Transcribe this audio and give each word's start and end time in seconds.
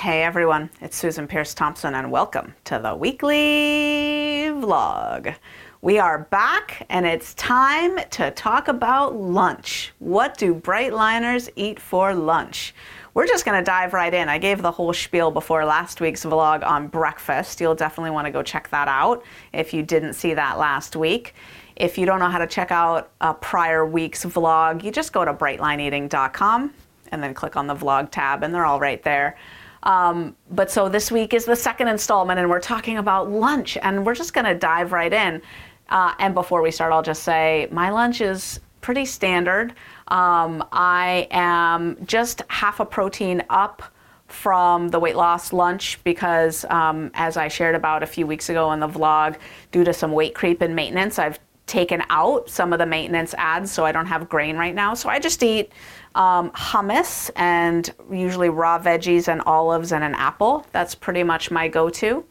Hey 0.00 0.22
everyone, 0.22 0.68
it's 0.82 0.94
Susan 0.94 1.26
Peirce 1.26 1.54
Thompson, 1.54 1.94
and 1.94 2.12
welcome 2.12 2.54
to 2.64 2.78
the 2.78 2.94
weekly 2.94 4.44
vlog. 4.50 5.34
We 5.80 5.98
are 5.98 6.18
back, 6.18 6.84
and 6.90 7.06
it's 7.06 7.32
time 7.32 7.98
to 8.10 8.30
talk 8.32 8.68
about 8.68 9.16
lunch. 9.16 9.94
What 9.98 10.36
do 10.36 10.54
Brightliners 10.54 11.48
eat 11.56 11.80
for 11.80 12.14
lunch? 12.14 12.74
We're 13.14 13.26
just 13.26 13.46
going 13.46 13.58
to 13.58 13.64
dive 13.64 13.94
right 13.94 14.12
in. 14.12 14.28
I 14.28 14.36
gave 14.36 14.60
the 14.60 14.70
whole 14.70 14.92
spiel 14.92 15.30
before 15.30 15.64
last 15.64 16.02
week's 16.02 16.26
vlog 16.26 16.62
on 16.62 16.88
breakfast. 16.88 17.58
You'll 17.58 17.74
definitely 17.74 18.10
want 18.10 18.26
to 18.26 18.30
go 18.30 18.42
check 18.42 18.68
that 18.68 18.88
out 18.88 19.24
if 19.54 19.72
you 19.72 19.82
didn't 19.82 20.12
see 20.12 20.34
that 20.34 20.58
last 20.58 20.94
week. 20.94 21.34
If 21.74 21.96
you 21.96 22.04
don't 22.04 22.18
know 22.18 22.28
how 22.28 22.38
to 22.38 22.46
check 22.46 22.70
out 22.70 23.12
a 23.22 23.32
prior 23.32 23.86
week's 23.86 24.26
vlog, 24.26 24.84
you 24.84 24.92
just 24.92 25.14
go 25.14 25.24
to 25.24 25.32
brightlineeating.com 25.32 26.74
and 27.12 27.22
then 27.22 27.32
click 27.32 27.56
on 27.56 27.66
the 27.66 27.74
vlog 27.74 28.10
tab, 28.10 28.42
and 28.42 28.54
they're 28.54 28.66
all 28.66 28.78
right 28.78 29.02
there. 29.02 29.38
Um, 29.86 30.34
but 30.50 30.68
so 30.68 30.88
this 30.88 31.12
week 31.12 31.32
is 31.32 31.44
the 31.44 31.54
second 31.54 31.86
installment, 31.86 32.40
and 32.40 32.50
we're 32.50 32.60
talking 32.60 32.98
about 32.98 33.30
lunch, 33.30 33.78
and 33.80 34.04
we're 34.04 34.16
just 34.16 34.34
going 34.34 34.44
to 34.44 34.54
dive 34.54 34.92
right 34.92 35.12
in. 35.12 35.40
Uh, 35.88 36.12
and 36.18 36.34
before 36.34 36.60
we 36.60 36.72
start, 36.72 36.92
I'll 36.92 37.04
just 37.04 37.22
say 37.22 37.68
my 37.70 37.90
lunch 37.90 38.20
is 38.20 38.58
pretty 38.80 39.04
standard. 39.04 39.70
Um, 40.08 40.64
I 40.72 41.28
am 41.30 42.04
just 42.04 42.42
half 42.48 42.80
a 42.80 42.84
protein 42.84 43.44
up 43.48 43.82
from 44.26 44.88
the 44.88 44.98
weight 44.98 45.14
loss 45.14 45.52
lunch 45.52 46.02
because, 46.02 46.64
um, 46.64 47.12
as 47.14 47.36
I 47.36 47.46
shared 47.46 47.76
about 47.76 48.02
a 48.02 48.06
few 48.06 48.26
weeks 48.26 48.48
ago 48.48 48.72
in 48.72 48.80
the 48.80 48.88
vlog, 48.88 49.36
due 49.70 49.84
to 49.84 49.92
some 49.92 50.10
weight 50.10 50.34
creep 50.34 50.62
and 50.62 50.74
maintenance, 50.74 51.20
I've 51.20 51.38
taken 51.66 52.02
out 52.10 52.48
some 52.50 52.72
of 52.72 52.80
the 52.80 52.86
maintenance 52.86 53.34
adds, 53.38 53.70
so 53.70 53.84
I 53.84 53.92
don't 53.92 54.06
have 54.06 54.28
grain 54.28 54.56
right 54.56 54.74
now. 54.74 54.94
So 54.94 55.08
I 55.08 55.20
just 55.20 55.42
eat 55.44 55.70
um, 56.16 56.50
hummus 56.52 57.30
and 57.36 57.92
usually 58.10 58.48
raw 58.48 58.78
veggies 58.78 59.28
and 59.28 59.42
olives 59.42 59.92
and 59.92 60.02
an 60.02 60.14
apple. 60.14 60.66
That's 60.72 60.94
pretty 60.94 61.22
much 61.22 61.50
my 61.50 61.68
go 61.68 61.90
to. 61.90 62.24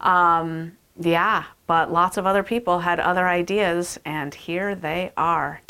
Um, 0.00 0.76
yeah, 0.98 1.44
but 1.66 1.92
lots 1.92 2.16
of 2.16 2.26
other 2.26 2.42
people 2.42 2.80
had 2.80 2.98
other 2.98 3.28
ideas, 3.28 4.00
and 4.04 4.34
here 4.34 4.74
they 4.74 5.12
are. 5.16 5.60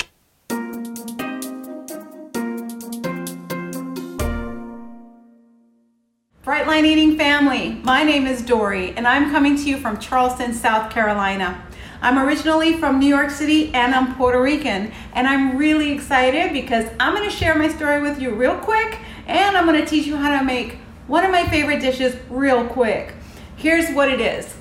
Brightline 6.43 6.85
Eating 6.85 7.15
family, 7.15 7.73
my 7.83 8.03
name 8.03 8.25
is 8.25 8.41
Dory, 8.41 8.91
and 8.93 9.07
I'm 9.07 9.29
coming 9.29 9.55
to 9.57 9.63
you 9.63 9.77
from 9.77 9.99
Charleston, 9.99 10.53
South 10.53 10.91
Carolina. 10.91 11.63
I'm 12.01 12.17
originally 12.17 12.77
from 12.77 12.97
New 12.97 13.07
York 13.07 13.29
City 13.29 13.73
and 13.73 13.93
I'm 13.93 14.15
Puerto 14.15 14.41
Rican. 14.41 14.93
And 15.11 15.27
I'm 15.27 15.57
really 15.57 15.91
excited 15.91 16.53
because 16.53 16.89
I'm 16.97 17.13
gonna 17.13 17.29
share 17.29 17.57
my 17.57 17.67
story 17.67 18.01
with 18.01 18.21
you 18.21 18.31
real 18.31 18.55
quick 18.55 18.99
and 19.27 19.57
I'm 19.57 19.65
gonna 19.65 19.85
teach 19.85 20.07
you 20.07 20.15
how 20.15 20.39
to 20.39 20.45
make 20.45 20.77
one 21.07 21.25
of 21.25 21.31
my 21.31 21.45
favorite 21.49 21.81
dishes 21.81 22.15
real 22.29 22.65
quick. 22.65 23.15
Here's 23.57 23.93
what 23.93 24.09
it 24.09 24.21
is. 24.21 24.55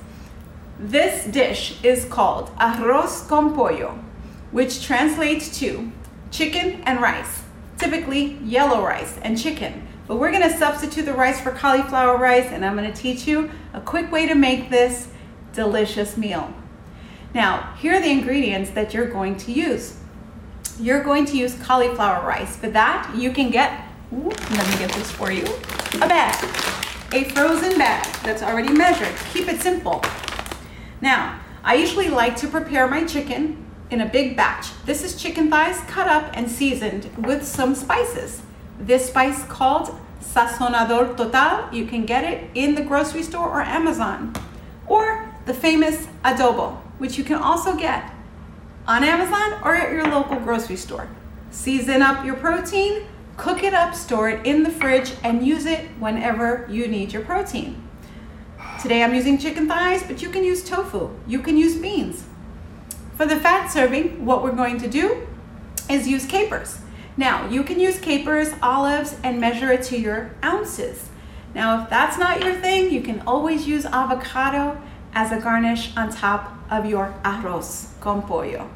This 0.81 1.27
dish 1.27 1.79
is 1.85 2.07
called 2.07 2.51
arroz 2.57 3.29
con 3.29 3.55
pollo, 3.55 3.97
which 4.51 4.85
translates 4.85 5.57
to 5.61 5.93
chicken 6.33 6.83
and 6.87 7.01
rice, 7.01 7.45
typically 7.77 8.37
yellow 8.43 8.85
rice 8.85 9.17
and 9.23 9.39
chicken. 9.39 9.87
But 10.09 10.17
we're 10.17 10.33
gonna 10.33 10.59
substitute 10.59 11.05
the 11.05 11.15
rice 11.15 11.41
for 11.41 11.53
cauliflower 11.53 12.19
rice 12.19 12.47
and 12.47 12.65
I'm 12.65 12.75
gonna 12.75 12.93
teach 12.93 13.29
you 13.29 13.49
a 13.73 13.81
quick 13.81 14.11
way 14.11 14.27
to 14.27 14.35
make 14.35 14.71
this 14.71 15.07
delicious 15.53 16.17
meal. 16.17 16.53
Now, 17.35 17.75
here 17.79 17.95
are 17.95 18.01
the 18.01 18.11
ingredients 18.11 18.71
that 18.71 18.95
you're 18.95 19.11
going 19.11 19.37
to 19.39 19.53
use. 19.53 19.99
You're 20.81 21.03
going 21.03 21.27
to 21.27 21.37
use 21.37 21.55
cauliflower 21.63 22.27
rice. 22.27 22.57
For 22.57 22.71
that, 22.71 23.13
you 23.15 23.33
can 23.33 23.51
get, 23.51 23.81
ooh, 24.13 24.29
let 24.29 24.69
me 24.71 24.79
get 24.79 24.93
this 24.93 25.11
for 25.11 25.31
you, 25.31 25.45
a 25.95 26.09
bag, 26.09 26.43
a 27.13 27.25
frozen 27.31 27.77
bag 27.77 28.07
that's 28.23 28.43
already 28.43 28.73
measured. 28.73 29.15
Keep 29.33 29.49
it 29.49 29.61
simple. 29.61 30.03
Now, 31.01 31.41
I 31.63 31.75
usually 31.75 32.09
like 32.09 32.37
to 32.37 32.49
prepare 32.49 32.89
my 32.89 33.05
chicken 33.05 33.65
in 33.91 34.01
a 34.01 34.07
big 34.07 34.37
batch. 34.37 34.69
This 34.87 35.05
is 35.05 35.21
chicken 35.21 35.51
thighs 35.51 35.79
cut 35.87 36.09
up 36.09 36.31
and 36.35 36.51
seasoned 36.51 37.11
with 37.19 37.45
some 37.45 37.75
spices. 37.75 38.43
This 38.79 39.09
spice 39.09 39.45
called 39.45 39.99
Sazonador 40.21 41.17
Total, 41.17 41.69
you 41.73 41.87
can 41.87 42.07
get 42.07 42.25
it 42.25 42.51
in 42.55 42.75
the 42.75 42.83
grocery 42.83 43.23
store 43.23 43.49
or 43.49 43.61
Amazon. 43.61 44.33
Or 44.87 45.35
the 45.47 45.55
famous 45.55 46.07
adobo, 46.25 46.79
which 46.99 47.17
you 47.17 47.25
can 47.25 47.37
also 47.37 47.77
get 47.77 48.13
on 48.87 49.05
Amazon 49.05 49.61
or 49.65 49.75
at 49.75 49.93
your 49.93 50.07
local 50.07 50.39
grocery 50.41 50.77
store. 50.77 51.09
Season 51.51 52.03
up 52.03 52.25
your 52.25 52.37
protein, 52.37 53.03
cook 53.37 53.63
it 53.63 53.73
up, 53.73 53.95
store 53.95 54.29
it 54.29 54.47
in 54.47 54.63
the 54.63 54.71
fridge, 54.71 55.13
and 55.23 55.47
use 55.47 55.65
it 55.65 55.87
whenever 55.99 56.67
you 56.71 56.87
need 56.89 57.13
your 57.13 57.23
protein. 57.23 57.83
Today 58.83 59.03
I'm 59.03 59.15
using 59.15 59.39
chicken 59.39 59.67
thighs, 59.67 60.03
but 60.03 60.23
you 60.23 60.29
can 60.29 60.45
use 60.45 60.63
tofu, 60.63 61.11
you 61.27 61.41
can 61.41 61.57
use 61.57 61.77
beans. 61.77 62.25
For 63.17 63.27
the 63.27 63.37
fat 63.37 63.69
serving, 63.69 64.25
what 64.25 64.43
we're 64.43 64.53
going 64.53 64.79
to 64.79 64.89
do 64.89 65.27
is 65.91 66.07
use 66.07 66.27
capers. 66.27 66.79
Now, 67.17 67.49
you 67.49 67.65
can 67.65 67.81
use 67.81 67.99
capers, 67.99 68.51
olives, 68.63 69.17
and 69.25 69.41
measure 69.41 69.73
it 69.73 69.83
to 69.85 69.99
your 69.99 70.31
ounces. 70.45 71.09
Now, 71.55 71.83
if 71.83 71.91
that's 71.91 72.17
not 72.17 72.45
your 72.45 72.55
thing, 72.55 72.93
you 72.93 73.01
can 73.01 73.21
always 73.27 73.67
use 73.67 73.85
avocado 73.85 74.81
as 75.15 75.33
a 75.33 75.41
garnish 75.41 75.97
on 75.97 76.11
top 76.11 76.58
of 76.71 76.87
your 76.87 77.15
arroz 77.25 77.89
con 78.01 78.23
pollo. 78.23 78.69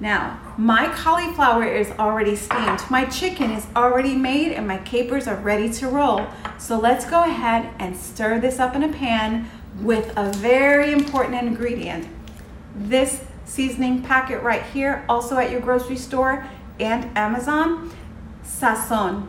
Now, 0.00 0.40
my 0.56 0.86
cauliflower 0.94 1.64
is 1.64 1.90
already 1.98 2.34
steamed. 2.34 2.80
My 2.90 3.04
chicken 3.04 3.50
is 3.50 3.66
already 3.76 4.14
made 4.14 4.52
and 4.52 4.66
my 4.66 4.78
capers 4.78 5.28
are 5.28 5.36
ready 5.36 5.70
to 5.74 5.88
roll. 5.88 6.26
So 6.58 6.78
let's 6.78 7.04
go 7.04 7.22
ahead 7.22 7.68
and 7.78 7.94
stir 7.94 8.40
this 8.40 8.58
up 8.58 8.74
in 8.74 8.82
a 8.82 8.88
pan 8.88 9.50
with 9.82 10.10
a 10.16 10.32
very 10.32 10.92
important 10.92 11.34
ingredient. 11.34 12.08
This 12.74 13.24
seasoning 13.44 14.02
packet 14.02 14.42
right 14.42 14.62
here, 14.62 15.04
also 15.06 15.36
at 15.36 15.50
your 15.50 15.60
grocery 15.60 15.96
store 15.96 16.46
and 16.78 17.14
Amazon, 17.16 17.90
sazon. 18.42 19.28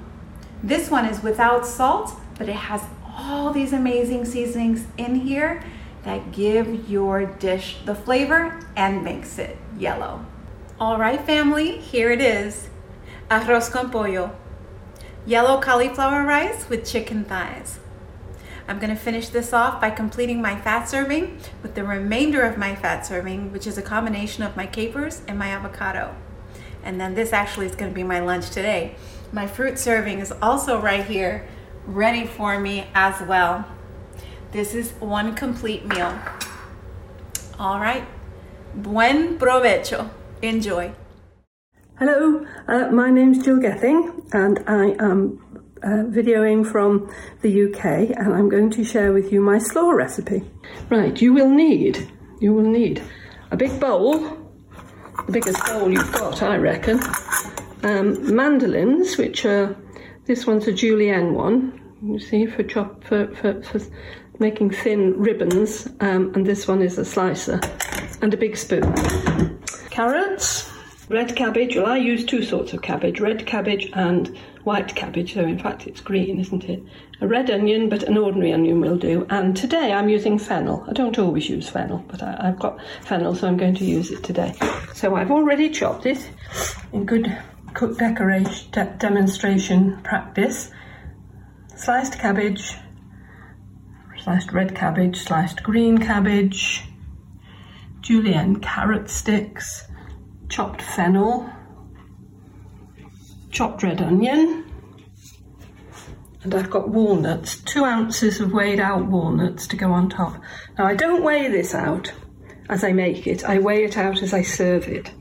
This 0.63 0.90
one 0.90 1.06
is 1.06 1.22
without 1.22 1.66
salt, 1.66 2.13
but 2.38 2.47
it 2.47 2.56
has 2.56 2.84
all 3.06 3.51
these 3.51 3.74
amazing 3.74 4.24
seasonings 4.24 4.85
in 4.97 5.16
here 5.16 5.63
that 6.03 6.31
give 6.31 6.89
your 6.89 7.25
dish 7.25 7.78
the 7.85 7.95
flavor 7.95 8.59
and 8.75 9.03
makes 9.03 9.38
it 9.38 9.57
yellow. 9.78 10.25
All 10.79 10.97
right, 10.97 11.22
family, 11.22 11.78
here 11.78 12.12
it 12.12 12.22
is. 12.22 12.69
Arroz 13.29 13.72
con 13.72 13.91
pollo. 13.91 14.35
Yellow 15.25 15.62
cauliflower 15.62 16.25
rice 16.25 16.67
with 16.67 16.85
chicken 16.85 17.23
thighs. 17.23 17.79
I'm 18.67 18.79
gonna 18.79 18.95
finish 18.95 19.29
this 19.29 19.53
off 19.53 19.81
by 19.81 19.91
completing 19.91 20.41
my 20.41 20.59
fat 20.59 20.85
serving 20.85 21.38
with 21.62 21.75
the 21.75 21.84
remainder 21.84 22.41
of 22.41 22.57
my 22.57 22.75
fat 22.75 23.06
serving, 23.06 23.51
which 23.51 23.68
is 23.68 23.78
a 23.78 23.81
combination 23.81 24.44
of 24.44 24.56
my 24.56 24.66
capers 24.66 25.22
and 25.28 25.38
my 25.38 25.50
avocado. 25.50 26.16
And 26.83 27.00
then 27.00 27.13
this 27.13 27.33
actually 27.33 27.68
is 27.68 27.75
gonna 27.75 27.91
be 27.91 28.03
my 28.03 28.19
lunch 28.19 28.50
today. 28.50 28.95
My 29.31 29.45
fruit 29.45 29.78
serving 29.78 30.19
is 30.19 30.33
also 30.41 30.81
right 30.81 31.06
here, 31.06 31.47
ready 31.85 32.25
for 32.25 32.59
me 32.59 32.88
as 32.94 33.22
well. 33.28 33.66
This 34.51 34.75
is 34.75 34.91
one 35.00 35.34
complete 35.34 35.85
meal. 35.85 36.13
All 37.57 37.79
right. 37.79 38.03
Buen 38.75 39.39
provecho. 39.39 40.09
Enjoy. 40.41 40.91
Hello, 41.97 42.45
uh, 42.67 42.89
my 42.91 43.09
name's 43.09 43.45
Jill 43.45 43.59
Gething, 43.59 44.28
and 44.34 44.59
I 44.67 44.95
am 45.00 45.39
uh, 45.84 46.03
videoing 46.09 46.69
from 46.69 47.09
the 47.41 47.63
UK, 47.63 48.17
and 48.17 48.34
I'm 48.34 48.50
going 48.50 48.72
to 48.72 48.84
share 48.84 49.13
with 49.13 49.31
you 49.31 49.39
my 49.39 49.57
slaw 49.57 49.91
recipe. 49.91 50.44
Right, 50.89 51.22
you 51.22 51.31
will 51.31 51.50
need 51.50 52.12
you 52.41 52.53
will 52.53 52.69
need 52.69 53.01
a 53.51 53.56
big 53.56 53.79
bowl, 53.79 54.19
the 55.28 55.31
biggest 55.31 55.63
bowl 55.68 55.89
you've 55.89 56.12
got, 56.12 56.41
I 56.41 56.57
reckon. 56.57 57.00
Um, 57.83 58.35
mandolins, 58.35 59.18
which 59.18 59.45
are 59.45 59.78
this 60.25 60.45
one's 60.45 60.68
a 60.68 60.73
julienne 60.73 61.35
one. 61.35 61.78
You 62.03 62.19
see, 62.19 62.47
for 62.47 62.63
chop 62.63 63.03
for, 63.03 63.28
for, 63.35 63.62
for 63.62 63.80
making 64.41 64.71
thin 64.71 65.17
ribbons, 65.17 65.88
um, 66.01 66.33
and 66.33 66.45
this 66.45 66.67
one 66.67 66.81
is 66.81 66.97
a 66.97 67.05
slicer, 67.05 67.61
and 68.21 68.33
a 68.33 68.38
big 68.38 68.57
spoon. 68.57 68.93
Carrots, 69.91 70.69
red 71.07 71.35
cabbage. 71.35 71.75
Well, 71.75 71.85
I 71.85 71.97
use 71.97 72.25
two 72.25 72.43
sorts 72.43 72.73
of 72.73 72.81
cabbage 72.81 73.19
red 73.19 73.45
cabbage 73.45 73.89
and 73.93 74.35
white 74.63 74.95
cabbage, 74.95 75.35
so 75.35 75.41
in 75.41 75.59
fact 75.59 75.85
it's 75.85 76.01
green, 76.01 76.39
isn't 76.39 76.63
it? 76.65 76.83
A 77.21 77.27
red 77.27 77.51
onion, 77.51 77.88
but 77.88 78.03
an 78.03 78.17
ordinary 78.17 78.51
onion 78.51 78.81
will 78.81 78.97
do. 78.97 79.27
And 79.29 79.55
today 79.55 79.93
I'm 79.93 80.09
using 80.09 80.39
fennel. 80.39 80.83
I 80.88 80.93
don't 80.93 81.19
always 81.19 81.47
use 81.47 81.69
fennel, 81.69 82.03
but 82.07 82.23
I, 82.23 82.47
have 82.47 82.59
got 82.59 82.79
fennel, 83.03 83.35
so 83.35 83.47
I'm 83.47 83.57
going 83.57 83.75
to 83.75 83.85
use 83.85 84.09
it 84.09 84.23
today. 84.23 84.53
So 84.95 85.15
I've 85.15 85.31
already 85.31 85.69
chopped 85.69 86.05
it 86.05 86.29
in 86.93 87.05
good 87.05 87.38
cook 87.73 87.97
decoration 87.97 88.71
de- 88.71 88.95
demonstration 88.97 90.01
practice. 90.01 90.71
Sliced 91.75 92.19
cabbage, 92.19 92.75
sliced 94.23 94.51
red 94.51 94.75
cabbage, 94.75 95.18
sliced 95.18 95.63
green 95.63 95.97
cabbage, 95.97 96.83
julienne 98.01 98.59
carrot 98.59 99.09
sticks, 99.09 99.88
chopped 100.50 100.81
fennel, 100.81 101.50
chopped 103.50 103.83
red 103.83 104.01
onion, 104.01 104.65
and 106.44 106.56
I've 106.56 106.69
got 106.69 106.89
walnuts, 106.89 107.57
two 107.62 107.83
ounces 107.83 108.39
of 108.39 108.51
weighed 108.51 108.79
out 108.79 109.06
walnuts 109.06 109.68
to 109.68 109.75
go 109.75 109.91
on 109.91 110.09
top. 110.09 110.41
Now 110.77 110.85
I 110.85 110.95
don't 110.95 111.24
weigh 111.24 111.47
this 111.50 111.74
out 111.74 112.12
as 112.69 112.83
I 112.83 112.94
make 112.94 113.27
it, 113.27 113.44
I 113.44 113.59
weigh 113.59 113.83
it 113.83 113.97
out 113.97 114.21
as 114.21 114.33
I 114.33 114.41
serve 114.44 114.88
it 114.88 115.12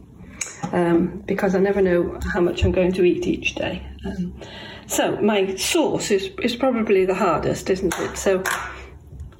um, 0.72 1.22
because 1.26 1.54
I 1.54 1.58
never 1.58 1.82
know 1.82 2.18
how 2.32 2.40
much 2.40 2.64
I'm 2.64 2.72
going 2.72 2.92
to 2.92 3.04
eat 3.04 3.26
each 3.26 3.54
day. 3.54 3.86
Um, 4.04 4.38
so 4.86 5.20
my 5.20 5.56
sauce 5.56 6.10
is, 6.10 6.30
is 6.42 6.56
probably 6.56 7.04
the 7.06 7.14
hardest, 7.14 7.70
isn't 7.70 7.98
it? 7.98 8.16
So 8.16 8.42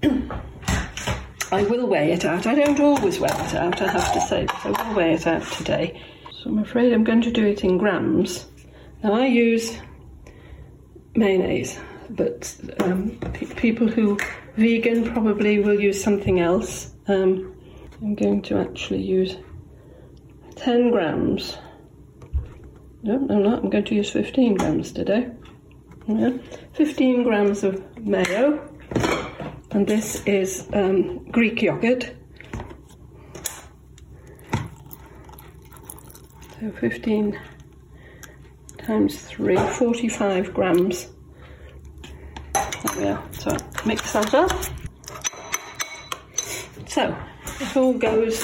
I 1.53 1.63
will 1.65 1.87
weigh 1.87 2.13
it 2.13 2.25
out. 2.25 2.47
I 2.47 2.55
don't 2.55 2.81
always 2.81 3.19
weigh 3.19 3.29
it 3.29 3.55
out, 3.55 3.83
I 3.83 3.89
have 3.89 4.13
to 4.13 4.21
say, 4.21 4.47
but 4.47 4.79
I 4.79 4.89
will 4.89 4.97
weigh 4.97 5.15
it 5.15 5.27
out 5.27 5.43
today. 5.53 6.01
So 6.33 6.51
I'm 6.51 6.59
afraid 6.59 6.93
I'm 6.93 7.05
going 7.05 7.23
to 7.23 7.31
do 7.31 7.47
it 7.47 7.65
in 7.65 7.77
grams. 7.77 8.47
Now 9.03 9.15
I 9.15 9.27
use 9.27 9.79
mayonnaise, 11.15 11.79
but 12.11 12.57
um, 12.81 13.11
pe- 13.35 13.53
people 13.55 13.89
who 13.89 14.19
vegan 14.57 15.13
probably 15.13 15.59
will 15.59 15.79
use 15.79 16.03
something 16.03 16.41
else. 16.41 16.95
Um, 17.09 17.55
I'm 18.01 18.15
going 18.15 18.43
to 18.43 18.59
actually 18.59 19.03
use 19.03 19.37
10 20.57 20.91
grams. 20.91 21.59
No, 23.03 23.15
I'm 23.29 23.43
not. 23.43 23.63
I'm 23.63 23.71
going 23.71 23.85
to 23.85 23.95
use 23.95 24.11
15 24.11 24.55
grams 24.55 24.93
today. 24.93 25.31
Yeah. 26.07 26.37
15 26.75 27.25
grams 27.25 27.65
of 27.65 27.97
mayo. 27.99 28.70
And 29.73 29.87
this 29.87 30.23
is 30.27 30.69
um, 30.73 31.19
Greek 31.31 31.63
yogurt. 31.63 32.11
So 36.59 36.71
15 36.81 37.39
times 38.79 39.19
3, 39.27 39.57
45 39.57 40.53
grams. 40.53 41.09
There 42.53 42.99
we 42.99 43.05
are. 43.07 43.23
So 43.33 43.57
mix 43.87 44.13
that 44.13 44.35
up. 44.35 44.53
So 46.89 47.17
it 47.61 47.77
all 47.77 47.95
goes 47.95 48.43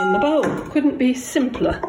in 0.00 0.12
the 0.14 0.18
bowl. 0.18 0.42
Couldn't 0.70 0.96
be 0.96 1.12
simpler. 1.12 1.82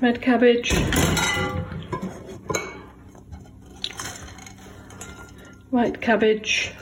Red 0.00 0.22
cabbage. 0.22 0.72
White 5.78 6.00
cabbage. 6.00 6.72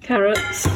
Carrots. 0.00 0.66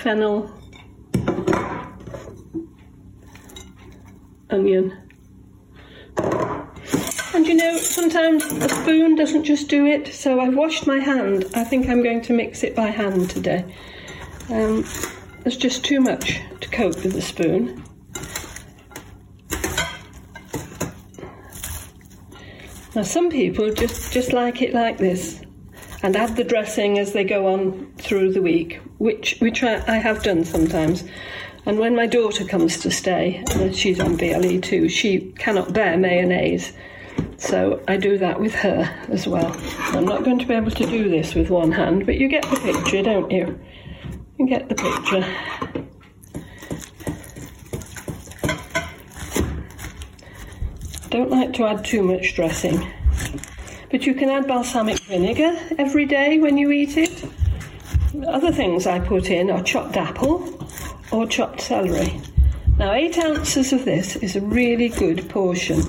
Fennel. 0.00 0.50
Onion. 4.48 4.96
And 7.34 7.46
you 7.46 7.56
know, 7.56 7.76
sometimes 7.76 8.42
a 8.46 8.70
spoon 8.70 9.16
doesn't 9.16 9.44
just 9.44 9.68
do 9.68 9.84
it, 9.84 10.08
so 10.14 10.40
I've 10.40 10.56
washed 10.56 10.86
my 10.86 10.98
hand. 10.98 11.44
I 11.54 11.62
think 11.62 11.90
I'm 11.90 12.02
going 12.02 12.22
to 12.22 12.32
mix 12.32 12.62
it 12.62 12.74
by 12.74 12.86
hand 12.86 13.28
today. 13.28 13.66
Um, 14.48 14.82
there's 15.42 15.58
just 15.58 15.84
too 15.84 16.00
much 16.00 16.40
to 16.62 16.70
cope 16.70 17.04
with 17.04 17.12
the 17.12 17.20
spoon. 17.20 17.85
Now, 22.96 23.02
some 23.02 23.28
people 23.28 23.74
just, 23.74 24.10
just 24.10 24.32
like 24.32 24.62
it 24.62 24.72
like 24.72 24.96
this 24.96 25.42
and 26.02 26.16
add 26.16 26.34
the 26.34 26.42
dressing 26.42 26.98
as 26.98 27.12
they 27.12 27.24
go 27.24 27.46
on 27.52 27.92
through 27.98 28.32
the 28.32 28.40
week, 28.40 28.80
which, 28.96 29.36
which 29.38 29.62
I, 29.62 29.84
I 29.86 29.98
have 29.98 30.22
done 30.22 30.46
sometimes. 30.46 31.04
And 31.66 31.78
when 31.78 31.94
my 31.94 32.06
daughter 32.06 32.46
comes 32.46 32.78
to 32.78 32.90
stay, 32.90 33.44
she's 33.74 34.00
on 34.00 34.16
BLE 34.16 34.62
too, 34.62 34.88
she 34.88 35.30
cannot 35.32 35.74
bear 35.74 35.98
mayonnaise. 35.98 36.72
So 37.36 37.82
I 37.86 37.98
do 37.98 38.16
that 38.16 38.40
with 38.40 38.54
her 38.54 38.90
as 39.10 39.28
well. 39.28 39.54
I'm 39.94 40.06
not 40.06 40.24
going 40.24 40.38
to 40.38 40.46
be 40.46 40.54
able 40.54 40.70
to 40.70 40.86
do 40.86 41.10
this 41.10 41.34
with 41.34 41.50
one 41.50 41.72
hand, 41.72 42.06
but 42.06 42.16
you 42.16 42.28
get 42.28 42.44
the 42.44 42.56
picture, 42.56 43.02
don't 43.02 43.30
you? 43.30 43.60
You 44.38 44.46
get 44.48 44.70
the 44.70 44.74
picture. 44.74 45.65
Don't 51.16 51.30
like 51.30 51.54
to 51.54 51.64
add 51.64 51.82
too 51.82 52.02
much 52.02 52.34
dressing. 52.34 52.92
But 53.90 54.04
you 54.04 54.12
can 54.12 54.28
add 54.28 54.46
balsamic 54.46 54.98
vinegar 54.98 55.56
every 55.78 56.04
day 56.04 56.38
when 56.38 56.58
you 56.58 56.70
eat 56.70 56.98
it. 56.98 57.24
Other 58.28 58.52
things 58.52 58.86
I 58.86 59.00
put 59.00 59.30
in 59.30 59.50
are 59.50 59.62
chopped 59.62 59.96
apple 59.96 60.68
or 61.10 61.26
chopped 61.26 61.62
celery. 61.62 62.20
Now, 62.76 62.92
eight 62.92 63.16
ounces 63.16 63.72
of 63.72 63.86
this 63.86 64.16
is 64.16 64.36
a 64.36 64.42
really 64.42 64.90
good 64.90 65.26
portion. 65.30 65.80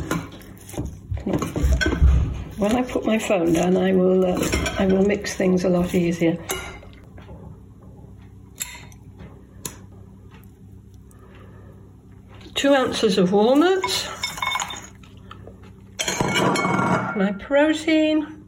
When 2.56 2.78
I 2.78 2.84
put 2.84 3.06
my 3.06 3.20
phone 3.20 3.52
down, 3.52 3.76
I 3.76 3.92
will 3.92 4.26
uh, 4.26 4.76
I 4.80 4.86
will 4.86 5.06
mix 5.06 5.36
things 5.36 5.66
a 5.66 5.70
lot 5.70 5.94
easier. 5.94 6.38
Two 12.56 12.74
ounces 12.74 13.18
of 13.18 13.34
walnuts. 13.34 14.17
My 17.18 17.32
protein. 17.32 18.46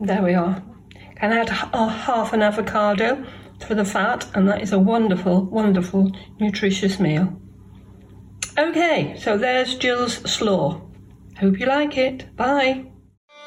There 0.00 0.22
we 0.22 0.32
are. 0.32 0.62
Can 1.16 1.34
add 1.34 1.50
half 1.50 2.32
an 2.32 2.40
avocado 2.40 3.26
for 3.66 3.74
the 3.74 3.84
fat, 3.84 4.26
and 4.34 4.48
that 4.48 4.62
is 4.62 4.72
a 4.72 4.78
wonderful, 4.78 5.44
wonderful, 5.44 6.12
nutritious 6.40 6.98
meal. 6.98 7.38
Okay, 8.56 9.16
so 9.18 9.36
there's 9.36 9.74
Jill's 9.74 10.14
slaw. 10.32 10.80
Hope 11.38 11.60
you 11.60 11.66
like 11.66 11.98
it. 11.98 12.34
Bye. 12.36 12.86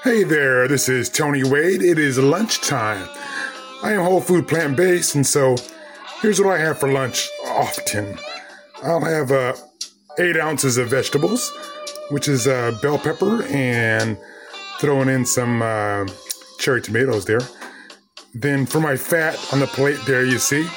Hey 0.04 0.24
there, 0.24 0.68
this 0.68 0.88
is 0.88 1.10
Tony 1.10 1.44
Wade. 1.44 1.81
It 1.81 1.98
is 1.98 2.19
lunchtime. 2.19 3.10
I 3.81 3.94
am 3.94 4.04
whole 4.04 4.22
food 4.22 4.48
plant 4.48 4.78
based, 4.78 5.16
and 5.16 5.26
so 5.26 5.56
here's 6.22 6.40
what 6.40 6.54
I 6.54 6.60
have 6.60 6.80
for 6.80 6.92
lunch 6.92 7.28
often. 7.48 8.19
I'll 8.84 9.04
have 9.04 9.31
uh, 9.31 9.56
eight 10.19 10.38
ounces 10.38 10.78
of 10.78 10.90
vegetables, 10.90 11.52
which 12.10 12.28
is 12.28 12.48
uh, 12.48 12.78
bell 12.82 12.98
pepper, 12.98 13.44
and 13.44 14.18
throwing 14.80 15.10
in 15.10 15.26
some 15.26 15.62
uh, 15.62 16.06
cherry 16.60 16.82
tomatoes 16.82 17.26
there. 17.26 17.42
Then 18.34 18.66
for 18.66 18.80
my 18.80 18.98
fat 18.98 19.38
on 19.54 19.60
the 19.60 19.68
plate 19.68 20.00
there, 20.06 20.26
you 20.26 20.40
see, 20.40 20.68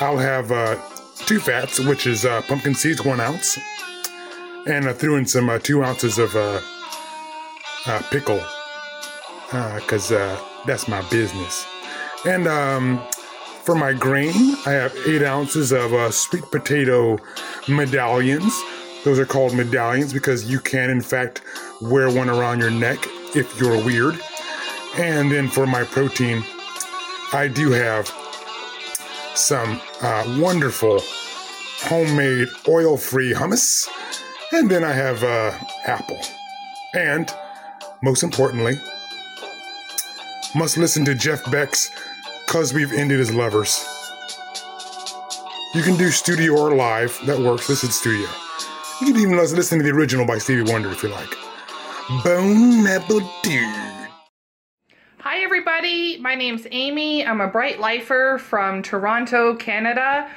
I'll 0.00 0.18
have 0.18 0.50
uh, 0.50 0.76
two 1.26 1.38
fats, 1.38 1.78
which 1.78 2.06
is 2.06 2.24
uh, 2.24 2.42
pumpkin 2.42 2.74
seeds, 2.74 3.04
one 3.04 3.20
ounce, 3.20 3.58
and 4.66 4.88
I 4.88 4.92
threw 4.92 5.16
in 5.16 5.26
some 5.26 5.50
uh, 5.50 5.58
two 5.58 5.84
ounces 5.84 6.18
of 6.18 6.34
uh, 6.34 6.60
uh, 7.86 8.02
pickle 8.10 8.42
because 9.76 10.10
uh, 10.10 10.40
that's 10.66 10.88
my 10.88 11.02
business. 11.10 11.66
And 12.24 12.48
um, 12.48 13.06
for 13.62 13.74
my 13.74 13.92
grain, 13.92 14.32
I 14.66 14.72
have 14.72 14.96
eight 15.06 15.22
ounces 15.22 15.72
of 15.72 16.14
sweet 16.14 16.44
potato 16.50 17.18
medallions. 17.68 18.52
Those 19.04 19.18
are 19.18 19.26
called 19.26 19.54
medallions 19.54 20.12
because 20.12 20.50
you 20.50 20.58
can, 20.58 20.88
in 20.88 21.02
fact, 21.02 21.42
wear 21.82 22.10
one 22.10 22.30
around 22.30 22.60
your 22.60 22.70
neck 22.70 22.98
if 23.36 23.60
you're 23.60 23.84
weird. 23.84 24.18
And 24.96 25.30
then 25.30 25.48
for 25.48 25.66
my 25.66 25.84
protein, 25.84 26.42
I 27.32 27.48
do 27.48 27.70
have 27.70 28.08
some 29.34 29.80
uh, 30.00 30.38
wonderful 30.40 31.00
homemade 31.80 32.48
oil 32.66 32.96
free 32.96 33.34
hummus. 33.34 33.86
And 34.52 34.70
then 34.70 34.84
I 34.84 34.92
have 34.92 35.22
uh, 35.22 35.52
apple. 35.84 36.20
And 36.94 37.30
most 38.02 38.22
importantly, 38.22 38.74
must 40.54 40.78
listen 40.78 41.04
to 41.04 41.14
Jeff 41.14 41.50
Beck's 41.50 41.90
Cause 42.46 42.72
We've 42.72 42.92
Ended 42.92 43.20
as 43.20 43.34
Lovers. 43.34 43.84
You 45.74 45.82
can 45.82 45.96
do 45.96 46.10
studio 46.10 46.56
or 46.56 46.74
live, 46.74 47.18
that 47.26 47.38
works. 47.38 47.68
Listen 47.68 47.90
studio. 47.90 48.28
You 49.00 49.12
can 49.12 49.20
even 49.22 49.36
listen 49.36 49.78
to 49.78 49.84
the 49.84 49.90
original 49.90 50.24
by 50.24 50.38
Stevie 50.38 50.70
Wonder 50.70 50.88
if 50.90 51.02
you 51.02 51.08
like. 51.08 51.36
Bone 52.22 52.86
Apple 52.86 53.20
Dude. 53.42 54.08
Hi, 55.18 55.42
everybody. 55.42 56.18
My 56.18 56.36
name's 56.36 56.64
Amy. 56.70 57.26
I'm 57.26 57.40
a 57.40 57.48
bright 57.48 57.80
lifer 57.80 58.38
from 58.38 58.82
Toronto, 58.82 59.56
Canada. 59.56 60.30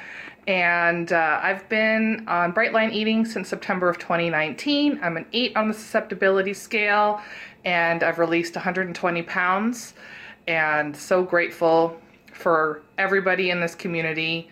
And 0.48 1.12
uh, 1.12 1.38
I've 1.40 1.68
been 1.68 2.24
on 2.26 2.52
Brightline 2.52 2.92
Eating 2.92 3.24
since 3.24 3.48
September 3.48 3.88
of 3.88 3.98
2019. 3.98 4.98
I'm 5.04 5.16
an 5.16 5.26
8 5.32 5.56
on 5.56 5.68
the 5.68 5.74
susceptibility 5.74 6.52
scale, 6.52 7.20
and 7.64 8.02
I've 8.02 8.18
released 8.18 8.56
120 8.56 9.22
pounds. 9.22 9.94
And 10.48 10.96
so 10.96 11.22
grateful 11.22 12.00
for 12.32 12.82
everybody 12.98 13.50
in 13.50 13.60
this 13.60 13.76
community 13.76 14.50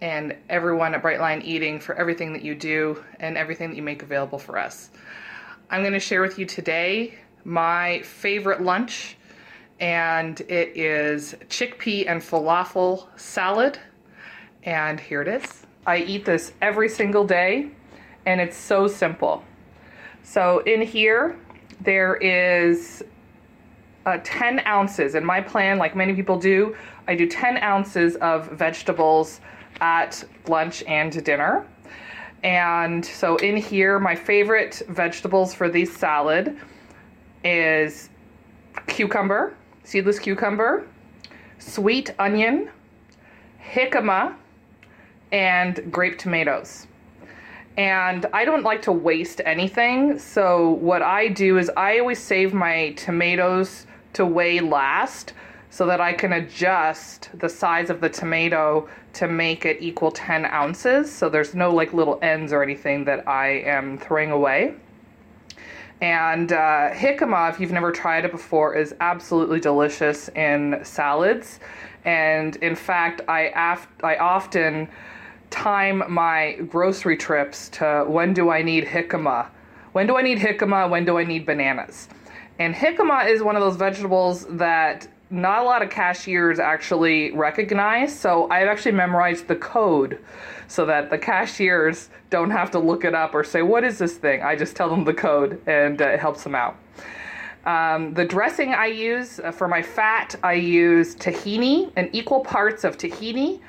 and 0.00 0.36
everyone 0.48 0.94
at 0.94 1.02
Brightline 1.02 1.44
Eating 1.44 1.78
for 1.78 1.94
everything 1.94 2.32
that 2.32 2.42
you 2.42 2.54
do 2.54 3.02
and 3.18 3.36
everything 3.36 3.70
that 3.70 3.76
you 3.76 3.82
make 3.82 4.02
available 4.02 4.38
for 4.38 4.58
us. 4.58 4.90
I'm 5.70 5.82
going 5.82 5.92
to 5.92 6.00
share 6.00 6.22
with 6.22 6.38
you 6.38 6.46
today 6.46 7.14
my 7.44 8.00
favorite 8.02 8.62
lunch 8.62 9.16
and 9.80 10.40
it 10.42 10.76
is 10.76 11.34
chickpea 11.48 12.04
and 12.06 12.20
falafel 12.20 13.06
salad. 13.18 13.78
And 14.62 15.00
here 15.00 15.22
it 15.22 15.28
is. 15.28 15.66
I 15.86 15.98
eat 15.98 16.26
this 16.26 16.52
every 16.60 16.88
single 16.88 17.26
day, 17.26 17.70
and 18.26 18.40
it's 18.40 18.56
so 18.56 18.86
simple. 18.86 19.42
So 20.22 20.58
in 20.60 20.82
here, 20.82 21.38
there 21.80 22.16
is 22.16 23.02
uh, 24.04 24.18
10 24.22 24.66
ounces. 24.66 25.14
In 25.14 25.24
my 25.24 25.40
plan, 25.40 25.78
like 25.78 25.96
many 25.96 26.14
people 26.14 26.38
do, 26.38 26.76
I 27.08 27.14
do 27.14 27.26
10 27.26 27.56
ounces 27.58 28.16
of 28.16 28.50
vegetables 28.50 29.40
at 29.80 30.22
lunch 30.46 30.82
and 30.84 31.24
dinner. 31.24 31.66
And 32.42 33.04
so 33.04 33.36
in 33.36 33.56
here, 33.56 33.98
my 33.98 34.14
favorite 34.14 34.82
vegetables 34.88 35.54
for 35.54 35.68
this 35.68 35.94
salad 35.94 36.56
is 37.44 38.08
cucumber, 38.86 39.54
seedless 39.84 40.18
cucumber, 40.18 40.86
sweet 41.58 42.14
onion, 42.18 42.70
jicama, 43.72 44.34
and 45.32 45.92
grape 45.92 46.18
tomatoes. 46.18 46.86
And 47.76 48.26
I 48.32 48.44
don't 48.44 48.62
like 48.62 48.82
to 48.82 48.92
waste 48.92 49.40
anything, 49.44 50.18
so 50.18 50.70
what 50.70 51.02
I 51.02 51.28
do 51.28 51.56
is 51.56 51.70
I 51.76 51.98
always 51.98 52.18
save 52.18 52.52
my 52.52 52.92
tomatoes 52.92 53.86
to 54.14 54.26
weigh 54.26 54.60
last 54.60 55.34
so 55.70 55.86
that 55.86 56.00
I 56.00 56.12
can 56.12 56.32
adjust 56.32 57.30
the 57.34 57.48
size 57.48 57.90
of 57.90 58.00
the 58.00 58.08
tomato 58.08 58.88
to 59.14 59.28
make 59.28 59.64
it 59.64 59.78
equal 59.80 60.10
10 60.10 60.44
ounces. 60.46 61.10
So 61.10 61.28
there's 61.28 61.54
no 61.54 61.72
like 61.72 61.92
little 61.92 62.18
ends 62.22 62.52
or 62.52 62.62
anything 62.62 63.04
that 63.04 63.26
I 63.28 63.60
am 63.60 63.96
throwing 63.96 64.32
away. 64.32 64.74
And 66.00 66.52
uh, 66.52 66.90
jicama, 66.94 67.50
if 67.50 67.60
you've 67.60 67.72
never 67.72 67.92
tried 67.92 68.24
it 68.24 68.32
before, 68.32 68.74
is 68.74 68.94
absolutely 69.00 69.60
delicious 69.60 70.28
in 70.30 70.80
salads. 70.82 71.60
And 72.04 72.56
in 72.56 72.74
fact, 72.74 73.20
I, 73.28 73.52
af- 73.54 73.88
I 74.02 74.16
often 74.16 74.88
time 75.50 76.02
my 76.08 76.54
grocery 76.68 77.16
trips 77.16 77.68
to 77.70 78.04
when 78.08 78.32
do 78.32 78.50
I 78.50 78.62
need 78.62 78.86
jicama? 78.86 79.48
When 79.92 80.06
do 80.06 80.16
I 80.16 80.22
need 80.22 80.38
jicama? 80.38 80.88
When 80.88 81.04
do 81.04 81.18
I 81.18 81.24
need 81.24 81.44
bananas? 81.44 82.08
And 82.58 82.74
jicama 82.74 83.28
is 83.28 83.42
one 83.42 83.56
of 83.56 83.62
those 83.62 83.76
vegetables 83.76 84.46
that 84.50 85.06
not 85.30 85.62
a 85.62 85.64
lot 85.64 85.82
of 85.82 85.90
cashiers 85.90 86.58
actually 86.58 87.30
recognize. 87.32 88.18
So 88.18 88.50
I've 88.50 88.66
actually 88.66 88.92
memorized 88.92 89.46
the 89.46 89.56
code 89.56 90.18
so 90.66 90.84
that 90.86 91.10
the 91.10 91.18
cashiers 91.18 92.10
don't 92.30 92.50
have 92.50 92.70
to 92.72 92.78
look 92.78 93.04
it 93.04 93.14
up 93.14 93.34
or 93.34 93.44
say, 93.44 93.62
What 93.62 93.84
is 93.84 93.98
this 93.98 94.14
thing? 94.14 94.42
I 94.42 94.56
just 94.56 94.74
tell 94.76 94.90
them 94.90 95.04
the 95.04 95.14
code 95.14 95.60
and 95.66 96.02
uh, 96.02 96.08
it 96.08 96.20
helps 96.20 96.42
them 96.42 96.54
out. 96.54 96.76
Um, 97.64 98.14
the 98.14 98.24
dressing 98.24 98.72
I 98.72 98.86
use 98.86 99.38
uh, 99.38 99.52
for 99.52 99.68
my 99.68 99.82
fat, 99.82 100.34
I 100.42 100.54
use 100.54 101.14
tahini 101.14 101.92
and 101.96 102.08
equal 102.12 102.40
parts 102.40 102.84
of 102.84 102.96
tahini, 102.96 103.60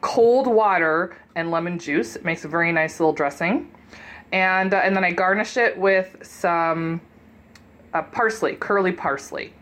cold 0.00 0.46
water, 0.46 1.16
and 1.34 1.50
lemon 1.50 1.78
juice. 1.78 2.16
It 2.16 2.24
makes 2.24 2.44
a 2.44 2.48
very 2.48 2.70
nice 2.70 3.00
little 3.00 3.14
dressing. 3.14 3.70
And, 4.32 4.74
uh, 4.74 4.78
and 4.78 4.94
then 4.94 5.04
I 5.04 5.12
garnish 5.12 5.56
it 5.56 5.76
with 5.76 6.16
some 6.22 7.00
uh, 7.94 8.02
parsley, 8.02 8.56
curly 8.56 8.92
parsley. 8.92 9.52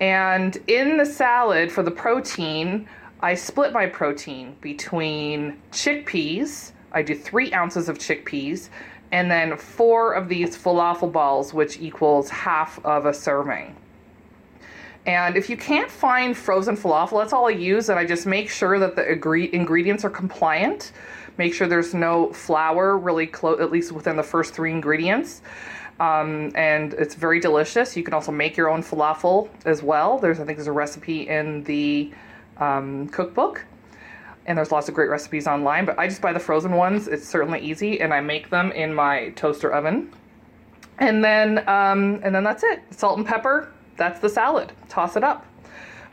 And 0.00 0.56
in 0.66 0.96
the 0.96 1.06
salad 1.06 1.72
for 1.72 1.82
the 1.82 1.90
protein, 1.90 2.88
I 3.20 3.34
split 3.34 3.72
my 3.72 3.86
protein 3.86 4.56
between 4.60 5.60
chickpeas. 5.72 6.72
I 6.92 7.02
do 7.02 7.14
three 7.14 7.52
ounces 7.52 7.88
of 7.88 7.98
chickpeas 7.98 8.68
and 9.10 9.30
then 9.30 9.56
four 9.56 10.12
of 10.12 10.28
these 10.28 10.56
falafel 10.56 11.10
balls, 11.10 11.52
which 11.54 11.80
equals 11.80 12.28
half 12.28 12.84
of 12.84 13.06
a 13.06 13.14
serving. 13.14 13.74
And 15.06 15.36
if 15.36 15.48
you 15.48 15.56
can't 15.56 15.90
find 15.90 16.36
frozen 16.36 16.76
falafel, 16.76 17.20
that's 17.20 17.32
all 17.32 17.48
I 17.48 17.52
use. 17.52 17.88
And 17.88 17.98
I 17.98 18.04
just 18.04 18.26
make 18.26 18.50
sure 18.50 18.78
that 18.78 18.94
the 18.94 19.08
agree- 19.08 19.50
ingredients 19.52 20.04
are 20.04 20.10
compliant. 20.10 20.92
Make 21.38 21.54
sure 21.54 21.66
there's 21.66 21.94
no 21.94 22.32
flour 22.32 22.98
really 22.98 23.26
close, 23.26 23.60
at 23.60 23.70
least 23.70 23.92
within 23.92 24.16
the 24.16 24.22
first 24.22 24.52
three 24.54 24.70
ingredients. 24.70 25.40
Um, 26.00 26.52
and 26.54 26.94
it's 26.94 27.14
very 27.14 27.40
delicious. 27.40 27.96
You 27.96 28.04
can 28.04 28.14
also 28.14 28.30
make 28.30 28.56
your 28.56 28.70
own 28.70 28.82
falafel 28.82 29.48
as 29.64 29.82
well. 29.82 30.18
There's, 30.18 30.38
I 30.38 30.44
think, 30.44 30.58
there's 30.58 30.68
a 30.68 30.72
recipe 30.72 31.28
in 31.28 31.64
the 31.64 32.12
um, 32.58 33.08
cookbook, 33.08 33.64
and 34.46 34.56
there's 34.56 34.70
lots 34.70 34.88
of 34.88 34.94
great 34.94 35.10
recipes 35.10 35.46
online. 35.46 35.84
But 35.84 35.98
I 35.98 36.06
just 36.06 36.22
buy 36.22 36.32
the 36.32 36.40
frozen 36.40 36.72
ones. 36.72 37.08
It's 37.08 37.26
certainly 37.26 37.60
easy, 37.60 38.00
and 38.00 38.14
I 38.14 38.20
make 38.20 38.50
them 38.50 38.70
in 38.72 38.94
my 38.94 39.30
toaster 39.30 39.72
oven. 39.72 40.12
And 40.98 41.24
then, 41.24 41.68
um, 41.68 42.20
and 42.22 42.34
then 42.34 42.44
that's 42.44 42.62
it. 42.62 42.82
Salt 42.90 43.18
and 43.18 43.26
pepper. 43.26 43.72
That's 43.96 44.20
the 44.20 44.28
salad. 44.28 44.72
Toss 44.88 45.16
it 45.16 45.24
up. 45.24 45.44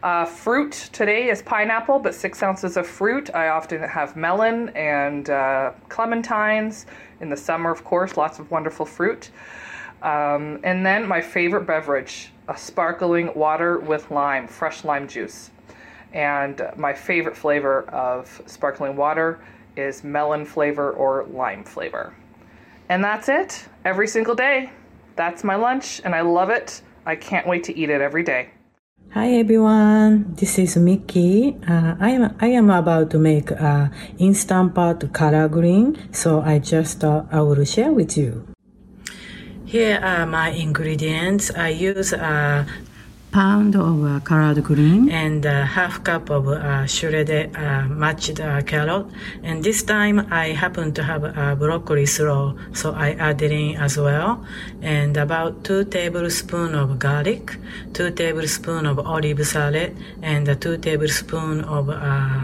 Uh, 0.03 0.25
fruit 0.25 0.89
today 0.93 1.29
is 1.29 1.41
pineapple, 1.41 1.97
but 1.97 2.13
six 2.13 2.43
ounces 2.43 2.77
of 2.77 2.85
fruit. 2.85 3.33
I 3.33 3.47
often 3.47 3.81
have 3.81 4.15
melon 4.15 4.69
and 4.69 5.27
uh, 5.29 5.71
clementines. 5.89 6.85
In 7.21 7.29
the 7.29 7.37
summer, 7.37 7.71
of 7.71 7.83
course, 7.83 8.17
lots 8.17 8.37
of 8.37 8.51
wonderful 8.51 8.85
fruit. 8.85 9.31
Um, 10.01 10.59
and 10.63 10.85
then 10.85 11.07
my 11.07 11.21
favorite 11.21 11.65
beverage, 11.65 12.31
a 12.47 12.57
sparkling 12.57 13.33
water 13.35 13.79
with 13.79 14.11
lime, 14.11 14.47
fresh 14.47 14.83
lime 14.83 15.07
juice. 15.07 15.51
And 16.13 16.61
my 16.77 16.93
favorite 16.93 17.35
flavor 17.35 17.83
of 17.89 18.41
sparkling 18.45 18.95
water 18.95 19.39
is 19.75 20.03
melon 20.03 20.45
flavor 20.45 20.91
or 20.91 21.25
lime 21.25 21.63
flavor. 21.63 22.13
And 22.87 23.03
that's 23.03 23.29
it, 23.29 23.67
every 23.83 24.07
single 24.07 24.35
day. 24.35 24.71
That's 25.15 25.43
my 25.43 25.55
lunch, 25.55 26.01
and 26.03 26.13
I 26.13 26.21
love 26.21 26.49
it. 26.49 26.81
I 27.05 27.15
can't 27.15 27.47
wait 27.47 27.63
to 27.65 27.77
eat 27.77 27.89
it 27.89 28.01
every 28.01 28.23
day. 28.23 28.49
Hi 29.11 29.31
everyone, 29.39 30.33
this 30.35 30.59
is 30.59 30.75
Mickey. 30.77 31.55
Uh, 31.67 31.95
I 31.99 32.09
am 32.09 32.35
I 32.41 32.47
am 32.47 32.69
about 32.69 33.11
to 33.11 33.19
make 33.19 33.49
a 33.51 33.91
instant 34.17 34.75
pot 34.75 35.13
collard 35.13 35.51
green, 35.51 35.95
so 36.11 36.41
I 36.41 36.59
just 36.59 37.03
uh, 37.03 37.23
I 37.31 37.39
will 37.41 37.63
share 37.63 37.91
with 37.93 38.17
you. 38.17 38.54
Here 39.65 39.99
are 40.01 40.27
my 40.27 40.49
ingredients. 40.49 41.49
I 41.49 41.69
use 41.69 42.13
a 42.13 42.67
pound 43.35 43.75
of 43.75 44.01
uh, 44.01 44.61
green 44.61 45.09
and 45.11 45.43
a 45.43 45.65
half 45.65 46.01
cup 46.05 46.29
of 46.29 46.47
uh, 46.47 46.87
shredded 46.87 47.53
uh, 47.57 47.83
mashed 47.89 48.39
uh, 48.39 48.61
carrot. 48.61 49.05
And 49.43 49.61
this 49.61 49.83
time 49.83 50.25
I 50.31 50.55
happen 50.55 50.93
to 50.93 51.03
have 51.03 51.25
a 51.25 51.53
broccoli 51.59 52.05
slaw, 52.05 52.55
so 52.71 52.93
I 52.93 53.11
added 53.19 53.51
in 53.51 53.75
as 53.75 53.97
well. 53.97 54.45
And 54.81 55.17
about 55.17 55.65
two 55.65 55.83
tablespoons 55.83 56.75
of 56.75 56.97
garlic, 56.97 57.57
two 57.91 58.09
tablespoons 58.11 58.87
of 58.87 58.99
olive 58.99 59.45
salad, 59.45 59.97
and 60.21 60.45
two 60.61 60.77
tablespoons 60.77 61.65
of 61.65 61.89
uh, 61.89 62.39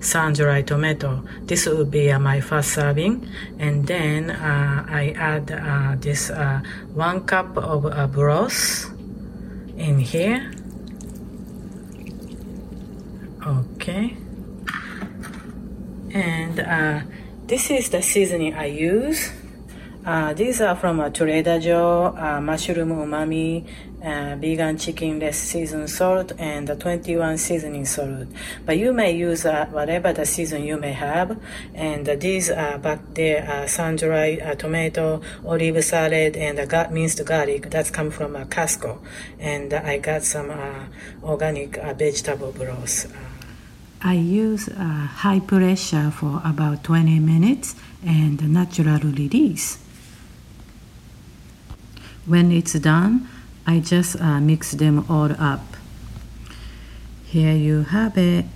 sun-dried 0.00 0.66
tomato. 0.66 1.22
This 1.42 1.66
would 1.66 1.90
be 1.90 2.10
uh, 2.10 2.18
my 2.18 2.40
first 2.40 2.70
serving. 2.72 3.28
And 3.58 3.86
then 3.86 4.30
uh, 4.30 4.86
I 4.88 5.12
add 5.18 5.52
uh, 5.52 5.96
this 6.00 6.30
uh, 6.30 6.62
one 6.94 7.26
cup 7.26 7.58
of 7.58 7.84
uh, 7.84 8.06
broth 8.06 8.88
in 9.80 9.98
here. 9.98 10.52
Okay. 13.40 14.16
And 16.12 16.60
uh, 16.60 17.00
this 17.46 17.70
is 17.70 17.88
the 17.88 18.02
seasoning 18.02 18.54
I 18.54 18.66
use. 18.66 19.32
Uh, 20.04 20.34
these 20.34 20.60
are 20.60 20.76
from 20.76 21.00
uh, 21.00 21.08
Joe, 21.08 22.14
uh, 22.16 22.40
mushroom 22.40 22.90
umami, 22.92 23.64
uh, 24.02 24.36
vegan 24.36 24.78
chicken 24.78 25.18
less 25.18 25.38
seasoned 25.38 25.90
salt, 25.90 26.32
and 26.38 26.66
the 26.66 26.76
21 26.76 27.38
seasoning 27.38 27.84
salt. 27.84 28.28
But 28.64 28.78
you 28.78 28.92
may 28.92 29.12
use 29.12 29.44
uh, 29.44 29.66
whatever 29.66 30.12
the 30.12 30.26
season 30.26 30.64
you 30.64 30.76
may 30.78 30.92
have. 30.92 31.38
And 31.74 32.08
uh, 32.08 32.16
these 32.16 32.50
are 32.50 32.78
back 32.78 33.00
there 33.14 33.48
uh, 33.48 33.66
sun-dried 33.66 34.40
uh, 34.40 34.54
tomato, 34.54 35.20
olive 35.44 35.84
salad, 35.84 36.36
and 36.36 36.58
uh, 36.58 36.88
minced 36.90 37.24
garlic. 37.24 37.70
That's 37.70 37.90
come 37.90 38.10
from 38.10 38.36
uh, 38.36 38.44
Costco. 38.44 38.98
And 39.38 39.72
I 39.74 39.98
got 39.98 40.22
some 40.22 40.50
uh, 40.50 40.86
organic 41.22 41.76
vegetable 41.96 42.52
broth. 42.52 43.12
I 44.02 44.14
use 44.14 44.66
high 44.74 45.40
pressure 45.40 46.10
for 46.10 46.40
about 46.42 46.84
20 46.84 47.18
minutes 47.20 47.74
and 48.02 48.50
natural 48.50 48.98
release. 48.98 49.78
When 52.24 52.50
it's 52.50 52.72
done, 52.74 53.28
I 53.70 53.78
just 53.78 54.20
uh, 54.20 54.40
mix 54.40 54.72
them 54.72 55.06
all 55.08 55.30
up. 55.38 55.62
Here 57.24 57.54
you 57.54 57.82
have 57.82 58.18
it, 58.18 58.46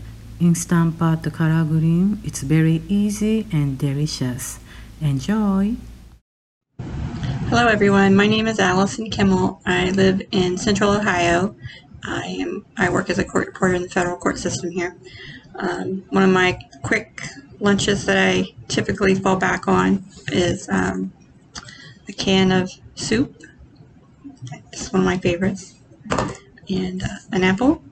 instant 0.40 0.98
pot 0.98 1.22
collard 1.32 1.68
green. 1.68 2.20
It's 2.24 2.42
very 2.42 2.82
easy 2.88 3.46
and 3.52 3.78
delicious. 3.78 4.58
Enjoy! 5.00 5.76
Hello, 7.48 7.68
everyone. 7.68 8.16
My 8.16 8.26
name 8.26 8.48
is 8.48 8.58
Allison 8.58 9.08
Kimmel. 9.08 9.60
I 9.64 9.90
live 9.90 10.20
in 10.32 10.58
Central 10.58 10.90
Ohio. 10.90 11.54
I 12.02 12.26
am. 12.40 12.66
I 12.76 12.90
work 12.90 13.08
as 13.08 13.20
a 13.20 13.24
court 13.24 13.46
reporter 13.46 13.74
in 13.74 13.82
the 13.82 13.88
federal 13.88 14.16
court 14.16 14.36
system 14.36 14.72
here. 14.72 14.96
Um, 15.54 16.02
one 16.10 16.24
of 16.24 16.30
my 16.30 16.58
quick 16.82 17.22
lunches 17.60 18.04
that 18.06 18.18
I 18.18 18.46
typically 18.66 19.14
fall 19.14 19.36
back 19.36 19.68
on 19.68 20.02
is 20.32 20.68
um, 20.68 21.12
a 22.08 22.12
can 22.12 22.50
of 22.50 22.68
soup. 22.96 23.43
It's 24.72 24.92
one 24.92 25.02
of 25.02 25.06
my 25.06 25.18
favorites. 25.18 25.74
and 26.68 27.02
uh, 27.02 27.06
an 27.32 27.44
apple 27.44 27.82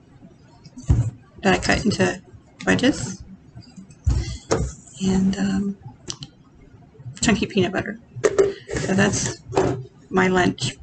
that 1.41 1.53
I 1.53 1.57
cut 1.59 1.85
into 1.85 2.21
wedges, 2.65 3.23
and 5.05 5.37
um, 5.37 5.77
chunky 7.21 7.45
peanut 7.45 7.73
butter. 7.73 7.99
So 8.75 8.93
that's 8.93 9.41
my 10.09 10.27
lunch. 10.27 10.77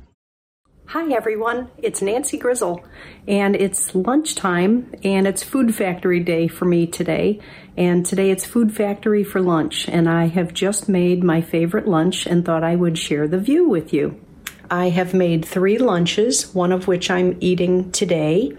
Hi 0.86 1.12
everyone, 1.12 1.70
it's 1.78 2.02
Nancy 2.02 2.36
Grizzle, 2.36 2.84
and 3.28 3.54
it's 3.54 3.94
lunchtime, 3.94 4.92
and 5.04 5.26
it's 5.26 5.44
Food 5.44 5.72
Factory 5.72 6.18
Day 6.18 6.48
for 6.48 6.64
me 6.64 6.86
today. 6.86 7.38
And 7.76 8.04
today 8.04 8.30
it's 8.32 8.44
Food 8.44 8.74
Factory 8.74 9.22
for 9.22 9.40
lunch, 9.40 9.88
and 9.88 10.08
I 10.08 10.26
have 10.26 10.52
just 10.52 10.88
made 10.88 11.22
my 11.22 11.40
favorite 11.40 11.86
lunch 11.86 12.26
and 12.26 12.44
thought 12.44 12.64
I 12.64 12.74
would 12.74 12.98
share 12.98 13.28
the 13.28 13.38
view 13.38 13.68
with 13.68 13.92
you. 13.92 14.20
I 14.70 14.90
have 14.90 15.12
made 15.12 15.44
three 15.44 15.78
lunches, 15.78 16.54
one 16.54 16.70
of 16.70 16.86
which 16.86 17.10
I'm 17.10 17.36
eating 17.40 17.90
today. 17.90 18.52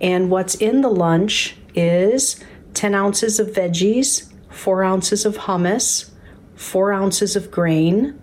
And 0.00 0.30
what's 0.30 0.56
in 0.56 0.80
the 0.80 0.90
lunch 0.90 1.56
is 1.74 2.42
10 2.74 2.94
ounces 2.94 3.38
of 3.38 3.48
veggies, 3.48 4.32
4 4.50 4.82
ounces 4.82 5.24
of 5.24 5.36
hummus, 5.38 6.10
4 6.56 6.92
ounces 6.92 7.36
of 7.36 7.50
grain, 7.50 8.20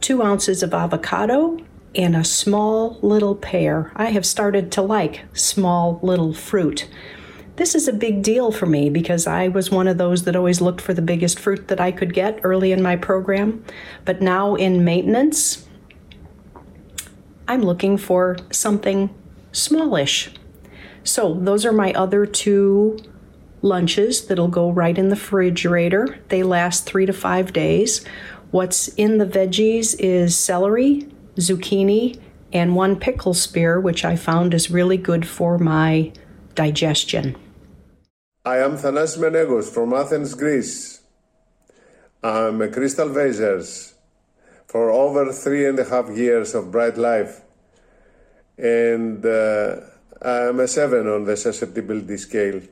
2 0.00 0.22
ounces 0.22 0.62
of 0.62 0.74
avocado, 0.74 1.58
and 1.94 2.16
a 2.16 2.24
small 2.24 2.98
little 3.02 3.34
pear. 3.34 3.92
I 3.96 4.06
have 4.10 4.26
started 4.26 4.70
to 4.72 4.82
like 4.82 5.24
small 5.32 6.00
little 6.02 6.32
fruit. 6.32 6.88
This 7.60 7.74
is 7.74 7.86
a 7.88 7.92
big 7.92 8.22
deal 8.22 8.52
for 8.52 8.64
me 8.64 8.88
because 8.88 9.26
I 9.26 9.48
was 9.48 9.70
one 9.70 9.86
of 9.86 9.98
those 9.98 10.24
that 10.24 10.34
always 10.34 10.62
looked 10.62 10.80
for 10.80 10.94
the 10.94 11.02
biggest 11.02 11.38
fruit 11.38 11.68
that 11.68 11.78
I 11.78 11.92
could 11.92 12.14
get 12.14 12.40
early 12.42 12.72
in 12.72 12.80
my 12.80 12.96
program. 12.96 13.62
But 14.06 14.22
now 14.22 14.54
in 14.54 14.82
maintenance, 14.82 15.68
I'm 17.46 17.60
looking 17.60 17.98
for 17.98 18.38
something 18.50 19.14
smallish. 19.52 20.30
So 21.04 21.34
those 21.34 21.66
are 21.66 21.72
my 21.72 21.92
other 21.92 22.24
two 22.24 22.96
lunches 23.60 24.26
that'll 24.28 24.48
go 24.48 24.70
right 24.70 24.96
in 24.96 25.10
the 25.10 25.14
refrigerator. 25.14 26.18
They 26.30 26.42
last 26.42 26.86
three 26.86 27.04
to 27.04 27.12
five 27.12 27.52
days. 27.52 28.02
What's 28.52 28.88
in 28.88 29.18
the 29.18 29.26
veggies 29.26 29.94
is 29.98 30.34
celery, 30.34 31.08
zucchini, 31.36 32.18
and 32.54 32.74
one 32.74 32.98
pickle 32.98 33.34
spear, 33.34 33.78
which 33.78 34.02
I 34.02 34.16
found 34.16 34.54
is 34.54 34.70
really 34.70 34.96
good 34.96 35.28
for 35.28 35.58
my 35.58 36.14
digestion. 36.54 37.36
I 38.42 38.56
am 38.60 38.78
Thanas 38.78 39.18
Menegos 39.18 39.68
from 39.68 39.92
Athens, 39.92 40.32
Greece. 40.32 41.02
I'm 42.22 42.62
a 42.62 42.68
Crystal 42.68 43.10
Vazers 43.10 43.92
for 44.66 44.88
over 44.90 45.30
three 45.30 45.66
and 45.66 45.78
a 45.78 45.84
half 45.84 46.08
years 46.08 46.54
of 46.54 46.72
Bright 46.72 46.96
Life. 46.96 47.42
And 48.56 49.26
uh, 49.26 49.80
I'm 50.22 50.58
a 50.58 50.66
seven 50.66 51.06
on 51.06 51.24
the 51.24 51.36
susceptibility 51.36 52.16
scale. 52.16 52.62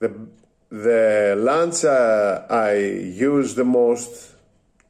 The, 0.00 0.26
the 0.68 1.36
lunch 1.38 1.84
uh, 1.84 2.44
I 2.50 2.74
use 2.74 3.54
the 3.54 3.64
most 3.64 4.32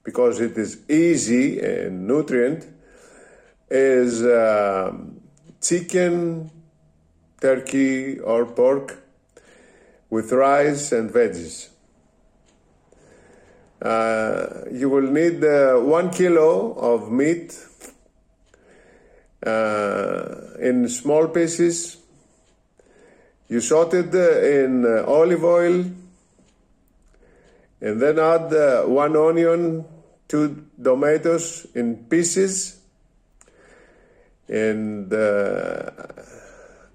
because 0.04 0.40
it 0.40 0.56
is 0.56 0.88
easy 0.88 1.60
and 1.60 2.06
nutrient 2.06 2.66
is 3.70 4.22
uh, 4.22 4.96
chicken, 5.60 6.50
turkey, 7.38 8.18
or 8.18 8.46
pork 8.46 9.00
with 10.12 10.30
rice 10.30 10.92
and 10.92 11.10
veggies. 11.10 11.70
Uh, 13.80 14.66
you 14.70 14.90
will 14.90 15.10
need 15.10 15.42
uh, 15.42 15.76
one 15.76 16.10
kilo 16.10 16.74
of 16.74 17.10
meat 17.10 17.58
uh, 19.46 20.34
in 20.60 20.86
small 20.90 21.28
pieces. 21.28 21.96
You 23.48 23.62
saute 23.62 24.00
it 24.00 24.14
in 24.14 24.84
uh, 24.84 25.04
olive 25.06 25.44
oil 25.44 25.86
and 27.80 28.02
then 28.02 28.18
add 28.18 28.52
uh, 28.52 28.82
one 28.82 29.16
onion, 29.16 29.86
two 30.28 30.66
tomatoes 30.84 31.66
in 31.74 32.04
pieces, 32.04 32.78
and 34.46 35.10
uh, 35.10 35.90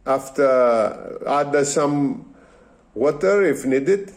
after 0.05 1.25
add 1.27 1.65
some 1.65 2.35
water 2.97 3.43
if 3.43 3.65
needed. 3.65 4.11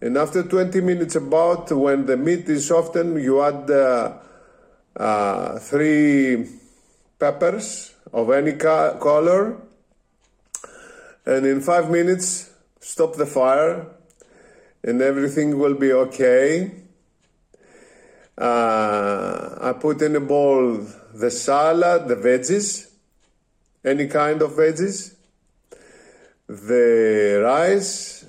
And 0.00 0.16
after 0.16 0.42
20 0.42 0.80
minutes, 0.80 1.16
about 1.16 1.70
when 1.72 2.06
the 2.06 2.16
meat 2.16 2.48
is 2.48 2.68
softened, 2.68 3.22
you 3.22 3.42
add 3.42 3.70
uh, 3.70 4.18
uh, 4.96 5.58
three 5.58 6.48
peppers 7.18 7.94
of 8.12 8.30
any 8.30 8.52
co- 8.52 8.96
color. 9.00 9.60
And 11.26 11.44
in 11.44 11.60
five 11.60 11.90
minutes, 11.90 12.50
stop 12.80 13.16
the 13.16 13.26
fire 13.26 13.86
and 14.82 15.02
everything 15.02 15.58
will 15.58 15.74
be 15.74 15.92
okay. 15.92 16.70
Uh, 18.36 19.58
I 19.60 19.72
put 19.72 20.00
in 20.00 20.14
a 20.16 20.20
bowl 20.20 20.86
the 21.12 21.30
salad, 21.30 22.06
the 22.06 22.14
veggies, 22.14 22.88
any 23.84 24.06
kind 24.06 24.40
of 24.42 24.52
veggies, 24.52 25.14
the 26.48 27.42
rice, 27.44 28.24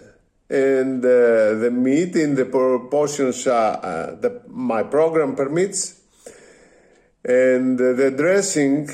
and 0.50 1.04
uh, 1.04 1.56
the 1.56 1.72
meat 1.72 2.16
in 2.16 2.36
the 2.36 2.46
proportions 2.46 3.48
uh, 3.48 3.54
uh, 3.54 4.16
that 4.20 4.50
my 4.50 4.84
program 4.84 5.36
permits. 5.36 6.02
And 7.24 7.80
uh, 7.80 7.94
the 7.94 8.12
dressing 8.12 8.90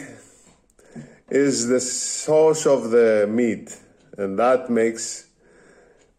is 1.30 1.68
the 1.68 1.80
sauce 1.80 2.66
of 2.66 2.92
the 2.92 3.28
meat, 3.30 3.76
and 4.18 4.38
that 4.38 4.70
makes 4.70 5.28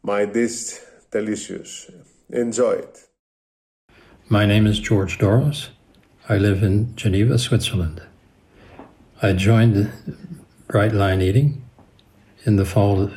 my 0.03 0.25
dish 0.25 0.79
delicious. 1.11 1.91
Enjoy 2.31 2.73
it. 2.73 3.05
My 4.29 4.47
name 4.47 4.67
is 4.67 4.81
George 4.81 5.19
Doros. 5.19 5.69
I 6.29 6.39
live 6.39 6.63
in 6.65 6.97
Geneva, 6.97 7.39
Switzerland. 7.39 8.03
I 9.23 9.33
joined 9.33 9.93
Bright 10.67 10.93
Line 10.93 11.23
Eating 11.23 11.66
in 12.47 12.57
the 12.57 12.65
fall 12.65 13.03
of 13.03 13.13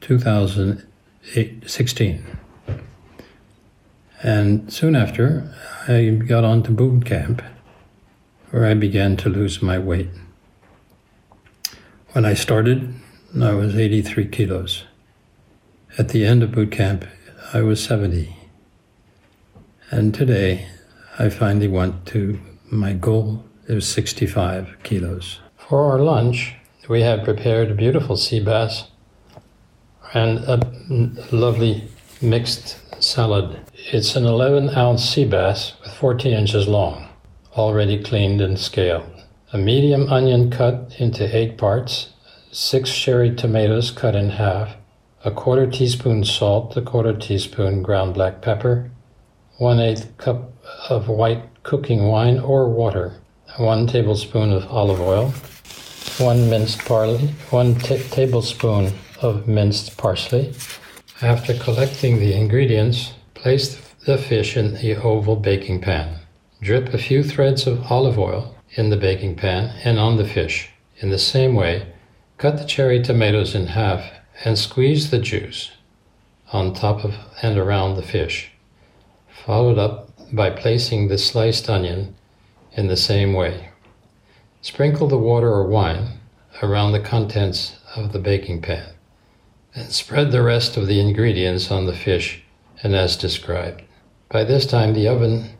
2016. 0.00 2.24
And 4.22 4.72
soon 4.72 4.96
after, 4.96 5.54
I 5.86 6.08
got 6.10 6.44
on 6.44 6.62
to 6.64 6.70
boot 6.70 7.06
camp, 7.06 7.40
where 8.50 8.66
I 8.66 8.74
began 8.74 9.16
to 9.18 9.28
lose 9.28 9.62
my 9.62 9.78
weight. 9.78 10.08
When 12.12 12.24
I 12.24 12.32
started, 12.34 12.94
I 13.40 13.52
was 13.52 13.76
83 13.76 14.26
kilos. 14.28 14.84
At 15.98 16.08
the 16.10 16.26
end 16.26 16.42
of 16.42 16.52
boot 16.52 16.72
camp, 16.72 17.04
I 17.52 17.60
was 17.62 17.82
70. 17.82 18.36
And 19.90 20.14
today, 20.14 20.68
I 21.18 21.28
finally 21.28 21.68
went 21.68 22.06
to 22.06 22.40
my 22.70 22.92
goal 22.92 23.44
is 23.66 23.86
65 23.86 24.76
kilos. 24.82 25.40
For 25.56 25.90
our 25.90 26.00
lunch, 26.00 26.54
we 26.88 27.00
have 27.00 27.24
prepared 27.24 27.70
a 27.70 27.74
beautiful 27.74 28.16
sea 28.16 28.40
bass 28.40 28.88
and 30.12 30.38
a 30.40 30.60
lovely 31.32 31.88
mixed 32.20 32.78
salad. 33.02 33.58
It's 33.92 34.16
an 34.16 34.24
11 34.26 34.70
ounce 34.70 35.02
sea 35.08 35.24
bass 35.24 35.74
with 35.82 35.94
14 35.94 36.32
inches 36.32 36.68
long, 36.68 37.08
already 37.56 38.02
cleaned 38.02 38.40
and 38.40 38.58
scaled. 38.58 39.10
A 39.52 39.58
medium 39.58 40.12
onion 40.12 40.50
cut 40.50 40.94
into 40.98 41.34
eight 41.34 41.56
parts, 41.56 42.10
six 42.52 42.94
cherry 42.94 43.34
tomatoes 43.34 43.90
cut 43.90 44.14
in 44.14 44.30
half, 44.30 44.76
a 45.24 45.30
quarter 45.30 45.70
teaspoon 45.70 46.24
salt, 46.24 46.76
a 46.76 46.82
quarter 46.82 47.14
teaspoon 47.14 47.82
ground 47.82 48.14
black 48.14 48.42
pepper, 48.42 48.90
one 49.56 49.80
eighth 49.80 50.16
cup 50.18 50.52
of 50.90 51.08
white 51.08 51.62
cooking 51.62 52.08
wine 52.08 52.38
or 52.38 52.68
water, 52.68 53.14
one 53.56 53.86
tablespoon 53.86 54.52
of 54.52 54.66
olive 54.66 55.00
oil, 55.00 55.32
one 56.18 56.48
minced 56.48 56.86
barley, 56.86 57.26
one 57.50 57.74
tablespoon 57.74 58.92
of 59.20 59.48
minced 59.48 59.96
parsley. 59.96 60.54
After 61.20 61.54
collecting 61.54 62.18
the 62.18 62.34
ingredients, 62.34 63.14
place 63.34 63.74
the 64.06 64.16
fish 64.16 64.56
in 64.56 64.74
the 64.74 64.94
oval 64.94 65.34
baking 65.34 65.80
pan. 65.80 66.20
Drip 66.62 66.94
a 66.94 66.98
few 66.98 67.24
threads 67.24 67.66
of 67.66 67.90
olive 67.90 68.18
oil 68.18 68.54
in 68.76 68.90
the 68.90 68.96
baking 68.96 69.34
pan 69.34 69.74
and 69.82 69.98
on 69.98 70.16
the 70.16 70.26
fish. 70.26 70.70
In 70.98 71.10
the 71.10 71.18
same 71.18 71.54
way, 71.54 71.92
cut 72.38 72.58
the 72.58 72.64
cherry 72.64 73.02
tomatoes 73.02 73.54
in 73.54 73.66
half 73.66 74.08
and 74.44 74.56
squeeze 74.56 75.10
the 75.10 75.18
juice 75.18 75.72
on 76.52 76.74
top 76.74 77.02
of 77.02 77.16
and 77.42 77.58
around 77.58 77.96
the 77.96 78.02
fish, 78.02 78.52
followed 79.44 79.78
up 79.78 80.10
by 80.32 80.50
placing 80.50 81.08
the 81.08 81.18
sliced 81.18 81.68
onion 81.68 82.14
in 82.72 82.86
the 82.86 82.96
same 82.96 83.32
way. 83.32 83.70
Sprinkle 84.64 85.08
the 85.08 85.18
water 85.18 85.52
or 85.52 85.66
wine 85.66 86.20
around 86.62 86.92
the 86.92 86.98
contents 86.98 87.76
of 87.94 88.14
the 88.14 88.18
baking 88.18 88.62
pan, 88.62 88.94
and 89.74 89.92
spread 89.92 90.32
the 90.32 90.42
rest 90.42 90.78
of 90.78 90.86
the 90.86 90.98
ingredients 90.98 91.70
on 91.70 91.84
the 91.84 91.92
fish 91.92 92.42
and 92.82 92.94
as 92.94 93.14
described. 93.14 93.82
By 94.30 94.42
this 94.42 94.64
time, 94.64 94.94
the 94.94 95.06
oven 95.06 95.50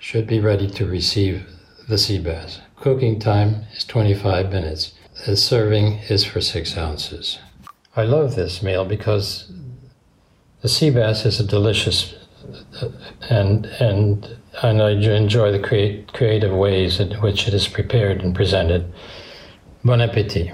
should 0.00 0.26
be 0.26 0.40
ready 0.40 0.68
to 0.70 0.86
receive 0.86 1.46
the 1.88 1.98
sea 1.98 2.18
bass. 2.18 2.60
Cooking 2.74 3.20
time 3.20 3.66
is 3.76 3.84
25 3.84 4.50
minutes. 4.50 4.92
The 5.24 5.36
serving 5.36 6.00
is 6.08 6.24
for 6.24 6.40
six 6.40 6.76
ounces. 6.76 7.38
I 7.94 8.02
love 8.02 8.34
this 8.34 8.60
meal 8.60 8.84
because 8.84 9.52
the 10.62 10.68
sea 10.68 10.90
bass 10.90 11.24
is 11.24 11.38
a 11.38 11.46
delicious 11.46 12.12
uh, 12.82 12.88
and 13.30 13.66
and 13.66 14.37
and 14.62 14.82
I 14.82 14.90
enjoy 14.90 15.52
the 15.52 15.58
create, 15.58 16.12
creative 16.12 16.52
ways 16.52 17.00
in 17.00 17.12
which 17.20 17.46
it 17.46 17.54
is 17.54 17.68
prepared 17.68 18.22
and 18.22 18.34
presented. 18.34 18.92
Bon 19.84 20.00
appetit. 20.00 20.52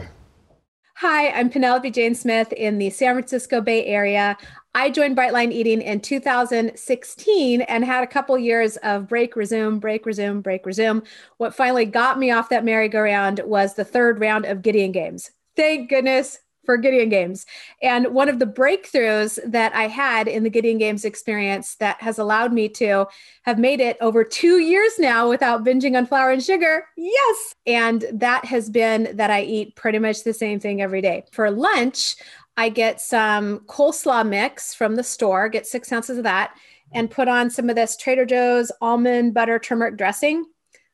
Hi, 0.99 1.31
I'm 1.31 1.51
Penelope 1.51 1.91
Jane 1.91 2.15
Smith 2.15 2.53
in 2.53 2.79
the 2.79 2.91
San 2.91 3.15
Francisco 3.15 3.61
Bay 3.61 3.85
Area. 3.87 4.37
I 4.75 4.91
joined 4.91 5.17
Brightline 5.17 5.53
Eating 5.53 5.83
in 5.83 6.01
2016 6.01 7.61
and 7.63 7.85
had 7.85 8.05
a 8.05 8.09
couple 8.09 8.39
years 8.39 8.77
of 8.79 9.09
break, 9.09 9.37
resume, 9.37 9.79
break, 9.79 10.07
resume, 10.07 10.41
break, 10.41 10.67
resume. 10.67 11.03
What 11.39 11.55
finally 11.55 11.85
got 11.85 12.19
me 12.19 12.31
off 12.31 12.49
that 12.49 12.65
merry-go-round 12.65 13.41
was 13.45 13.75
the 13.75 13.85
third 13.85 14.21
round 14.21 14.45
of 14.45 14.63
Gideon 14.63 14.93
Games. 14.93 15.31
Thank 15.57 15.91
goodness 15.91 16.39
for 16.65 16.77
Gideon 16.77 17.09
Games. 17.09 17.47
And 17.83 18.09
one 18.15 18.29
of 18.29 18.39
the 18.39 18.47
breakthroughs 18.47 19.39
that 19.45 19.75
I 19.75 19.89
had 19.89 20.29
in 20.29 20.43
the 20.43 20.51
Gideon 20.51 20.79
Games 20.79 21.05
experience 21.05 21.77
that 21.77 22.01
has 22.03 22.19
allowed 22.19 22.53
me 22.53 22.69
to 22.71 23.07
have 23.43 23.59
made 23.59 23.81
it 23.81 23.97
over 24.01 24.25
two 24.25 24.59
years 24.59 24.93
now 24.99 25.29
without 25.29 25.65
binging 25.65 25.97
on 25.97 26.07
flour 26.07 26.31
and 26.31 26.43
sugar. 26.43 26.87
Yes. 26.97 27.55
And 27.67 28.05
that 28.13 28.45
has 28.45 28.71
been 28.71 29.17
that 29.17 29.31
I 29.31 29.43
eat 29.43 29.77
pretty 29.77 29.99
much 29.99 30.25
the 30.25 30.35
same 30.35 30.61
thing 30.61 30.83
every 30.83 31.01
day. 31.01 31.25
For 31.33 31.51
lunch, 31.51 32.17
I 32.57 32.69
get 32.69 33.01
some 33.01 33.61
coleslaw 33.61 34.29
mix 34.29 34.75
from 34.75 34.95
the 34.97 35.03
store, 35.03 35.49
get 35.49 35.67
six 35.67 35.93
ounces 35.93 36.19
of 36.19 36.25
that, 36.25 36.55
and 36.93 37.11
put 37.11 37.27
on 37.27 37.51
some 37.51 37.69
of 37.69 37.77
this 37.77 37.97
Trader 37.97 38.25
Joe's 38.25 38.71
almond 38.81 39.35
butter 39.35 39.59
turmeric 39.59 39.97
dressing 39.97 40.45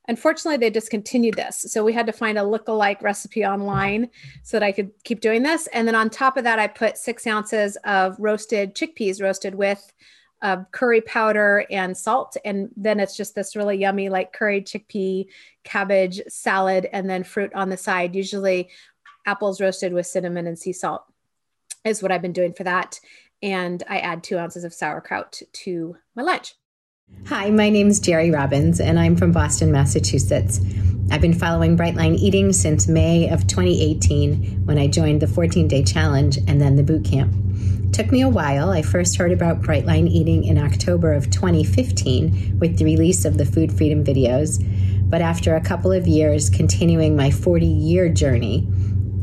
Unfortunately, 0.08 0.56
they 0.56 0.70
discontinued 0.70 1.34
this. 1.34 1.66
So 1.68 1.84
we 1.84 1.92
had 1.92 2.06
to 2.06 2.12
find 2.12 2.38
a 2.38 2.42
look-alike 2.42 3.00
recipe 3.02 3.44
online 3.44 4.10
so 4.42 4.58
that 4.58 4.66
I 4.66 4.72
could 4.72 4.90
keep 5.04 5.20
doing 5.20 5.42
this. 5.42 5.68
And 5.68 5.86
then 5.86 5.94
on 5.94 6.10
top 6.10 6.36
of 6.36 6.44
that, 6.44 6.58
I 6.58 6.66
put 6.66 6.98
six 6.98 7.26
ounces 7.26 7.76
of 7.84 8.16
roasted 8.18 8.74
chickpeas 8.74 9.22
roasted 9.22 9.54
with 9.54 9.92
uh, 10.42 10.64
curry 10.72 11.00
powder 11.02 11.64
and 11.70 11.96
salt. 11.96 12.36
And 12.44 12.70
then 12.76 12.98
it's 12.98 13.16
just 13.16 13.34
this 13.34 13.54
really 13.54 13.76
yummy, 13.76 14.08
like 14.08 14.32
curry 14.32 14.62
chickpea 14.62 15.26
cabbage 15.64 16.20
salad, 16.28 16.88
and 16.92 17.08
then 17.08 17.22
fruit 17.22 17.52
on 17.54 17.68
the 17.68 17.76
side. 17.76 18.16
Usually, 18.16 18.70
apples 19.26 19.60
roasted 19.60 19.92
with 19.92 20.06
cinnamon 20.06 20.46
and 20.46 20.58
sea 20.58 20.72
salt 20.72 21.04
is 21.84 22.02
what 22.02 22.10
I've 22.10 22.22
been 22.22 22.32
doing 22.32 22.54
for 22.54 22.64
that. 22.64 22.98
And 23.42 23.82
I 23.88 23.98
add 23.98 24.22
two 24.22 24.38
ounces 24.38 24.64
of 24.64 24.74
sauerkraut 24.74 25.40
to 25.52 25.96
my 26.16 26.22
lunch. 26.22 26.54
Hi, 27.30 27.48
my 27.48 27.70
name 27.70 27.86
is 27.86 28.00
Jerry 28.00 28.30
Robbins, 28.30 28.80
and 28.80 28.98
I'm 28.98 29.14
from 29.14 29.30
Boston, 29.30 29.70
Massachusetts. 29.70 30.60
I've 31.12 31.20
been 31.20 31.32
following 31.32 31.76
Brightline 31.76 32.16
Eating 32.16 32.52
since 32.52 32.88
May 32.88 33.28
of 33.28 33.46
2018 33.46 34.66
when 34.66 34.78
I 34.78 34.88
joined 34.88 35.22
the 35.22 35.26
14 35.26 35.68
day 35.68 35.84
challenge 35.84 36.38
and 36.48 36.60
then 36.60 36.76
the 36.76 36.82
boot 36.82 37.04
camp. 37.04 37.32
It 37.84 37.92
took 37.92 38.10
me 38.10 38.22
a 38.22 38.28
while. 38.28 38.70
I 38.70 38.82
first 38.82 39.16
heard 39.16 39.32
about 39.32 39.62
Brightline 39.62 40.08
Eating 40.08 40.44
in 40.44 40.58
October 40.58 41.12
of 41.12 41.30
2015 41.30 42.58
with 42.58 42.78
the 42.78 42.84
release 42.84 43.24
of 43.24 43.38
the 43.38 43.46
Food 43.46 43.72
Freedom 43.72 44.04
videos. 44.04 44.58
But 45.08 45.22
after 45.22 45.54
a 45.54 45.60
couple 45.60 45.92
of 45.92 46.06
years 46.06 46.50
continuing 46.50 47.16
my 47.16 47.30
40 47.30 47.64
year 47.64 48.08
journey, 48.08 48.68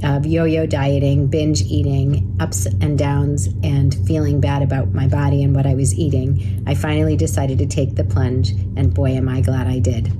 of 0.03 0.25
yo 0.25 0.45
yo 0.45 0.65
dieting, 0.65 1.27
binge 1.27 1.61
eating, 1.61 2.35
ups 2.39 2.65
and 2.65 2.97
downs, 2.97 3.47
and 3.63 3.95
feeling 4.05 4.39
bad 4.39 4.61
about 4.61 4.93
my 4.93 5.07
body 5.07 5.43
and 5.43 5.55
what 5.55 5.65
I 5.65 5.73
was 5.73 5.97
eating, 5.97 6.63
I 6.67 6.75
finally 6.75 7.15
decided 7.15 7.57
to 7.59 7.65
take 7.65 7.95
the 7.95 8.03
plunge, 8.03 8.51
and 8.51 8.93
boy, 8.93 9.11
am 9.11 9.27
I 9.27 9.41
glad 9.41 9.67
I 9.67 9.79
did. 9.79 10.11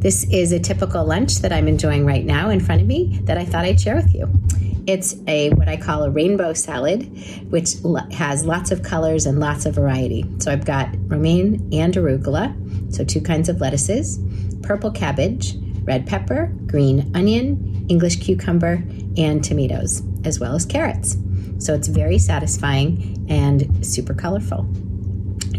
This 0.00 0.24
is 0.24 0.52
a 0.52 0.58
typical 0.58 1.04
lunch 1.04 1.36
that 1.38 1.52
I'm 1.52 1.68
enjoying 1.68 2.04
right 2.04 2.24
now 2.24 2.50
in 2.50 2.58
front 2.60 2.80
of 2.80 2.86
me 2.86 3.20
that 3.24 3.38
I 3.38 3.44
thought 3.44 3.64
I'd 3.64 3.80
share 3.80 3.94
with 3.94 4.12
you. 4.12 4.28
It's 4.84 5.14
a 5.28 5.50
what 5.50 5.68
I 5.68 5.76
call 5.76 6.02
a 6.02 6.10
rainbow 6.10 6.54
salad, 6.54 7.04
which 7.50 7.74
has 8.12 8.44
lots 8.44 8.72
of 8.72 8.82
colors 8.82 9.26
and 9.26 9.38
lots 9.38 9.64
of 9.64 9.76
variety. 9.76 10.24
So 10.38 10.50
I've 10.50 10.64
got 10.64 10.88
romaine 11.06 11.68
and 11.72 11.94
arugula, 11.94 12.92
so 12.92 13.04
two 13.04 13.20
kinds 13.20 13.48
of 13.48 13.60
lettuces, 13.60 14.18
purple 14.62 14.90
cabbage, 14.90 15.54
red 15.84 16.06
pepper, 16.06 16.52
green 16.66 17.10
onion, 17.14 17.86
English 17.88 18.16
cucumber, 18.16 18.82
and 19.16 19.42
tomatoes, 19.42 20.02
as 20.24 20.40
well 20.40 20.54
as 20.54 20.64
carrots. 20.64 21.16
So 21.58 21.74
it's 21.74 21.88
very 21.88 22.18
satisfying 22.18 23.26
and 23.28 23.84
super 23.84 24.14
colorful. 24.14 24.68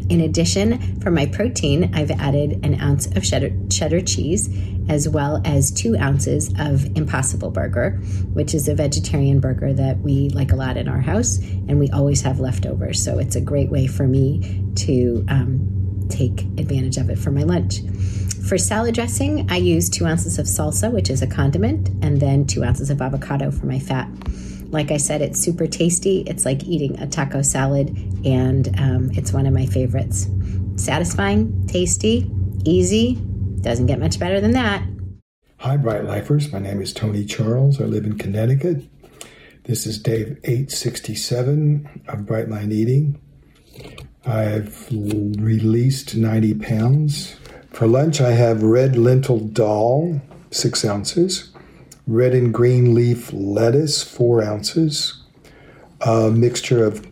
In 0.10 0.22
addition, 0.22 1.00
for 1.00 1.12
my 1.12 1.26
protein, 1.26 1.94
I've 1.96 2.12
added 2.12 2.64
an 2.66 2.80
ounce 2.82 3.08
of 3.16 3.24
cheddar, 3.24 3.52
cheddar, 3.70 4.02
cheese 4.02 4.50
as 4.90 5.08
well 5.08 5.42
as 5.46 5.72
two 5.72 5.96
ounces 5.98 6.54
of 6.60 6.86
Impossible 6.98 7.52
Burger, 7.52 7.92
which 8.34 8.54
is 8.54 8.68
a 8.68 8.76
vegetarian 8.76 9.40
burger 9.40 9.74
that 9.74 10.00
we 10.00 10.30
like 10.30 10.52
a 10.52 10.56
lot 10.56 10.78
in 10.78 10.88
our 10.88 11.00
house 11.00 11.38
and 11.38 11.80
we 11.80 11.90
always 11.92 12.22
have 12.22 12.40
leftovers. 12.40 13.04
So 13.04 13.18
it's 13.18 13.36
a 13.36 13.42
great 13.42 13.70
way 13.70 13.88
for 13.88 14.08
me 14.08 14.62
to 14.76 15.26
um, 15.30 16.06
take 16.10 16.42
advantage 16.60 16.98
of 16.98 17.10
it 17.10 17.18
for 17.18 17.32
my 17.32 17.44
lunch. 17.44 17.80
For 18.48 18.58
salad 18.58 18.94
dressing, 18.94 19.50
I 19.50 19.56
use 19.56 19.90
two 19.90 20.06
ounces 20.06 20.38
of 20.38 20.48
salsa, 20.48 20.92
which 20.92 21.10
is 21.10 21.22
a 21.22 21.28
condiment, 21.28 21.90
and 22.04 22.20
then 22.20 22.46
two 22.46 22.62
ounces 22.64 22.90
of 22.90 23.02
avocado 23.02 23.52
for 23.52 23.66
my 23.66 23.80
fat. 23.80 24.10
Like 24.70 24.92
I 24.92 24.98
said, 24.98 25.22
it's 25.22 25.40
super 25.40 25.66
tasty. 25.66 26.24
It's 26.28 26.44
like 26.44 26.66
eating 26.66 27.00
a 27.00 27.08
taco 27.08 27.42
salad, 27.42 27.96
and 28.26 28.68
um, 28.78 29.12
it's 29.14 29.32
one 29.32 29.46
of 29.46 29.54
my 29.54 29.66
favorites. 29.66 30.28
Satisfying, 30.76 31.68
tasty, 31.68 32.30
easy. 32.66 33.16
Doesn't 33.62 33.86
get 33.86 34.00
much 34.00 34.20
better 34.20 34.42
than 34.42 34.52
that. 34.52 34.84
Hi, 35.60 35.78
Bright 35.78 36.04
Lifers. 36.04 36.52
My 36.52 36.60
name 36.60 36.82
is 36.82 36.92
Tony 36.92 37.24
Charles. 37.24 37.80
I 37.80 37.86
live 37.86 38.04
in 38.04 38.18
Connecticut. 38.18 38.84
This 39.64 39.86
is 39.86 39.98
day 39.98 40.36
867 40.44 42.04
of 42.10 42.20
Brightline 42.20 42.74
Eating. 42.74 43.22
I've 44.26 44.90
released 44.92 46.18
90 46.18 46.56
pounds. 46.56 47.38
For 47.74 47.88
lunch, 47.88 48.22
I 48.22 48.34
have 48.34 48.62
red 48.62 48.96
lentil 48.96 49.40
dal, 49.40 50.22
six 50.52 50.86
ounces, 50.86 51.50
red 52.06 52.36
and 52.36 52.54
green 52.54 52.94
leaf 52.94 53.34
lettuce, 53.34 54.04
four 54.04 54.44
ounces, 54.44 55.24
a 56.02 56.30
mixture 56.30 56.86
of 56.86 57.04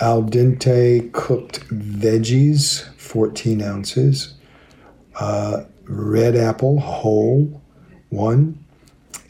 al 0.00 0.24
dente 0.24 1.12
cooked 1.12 1.68
veggies, 1.68 2.92
14 2.96 3.62
ounces, 3.62 4.34
uh, 5.20 5.62
red 5.84 6.34
apple 6.34 6.80
whole, 6.80 7.62
one, 8.10 8.58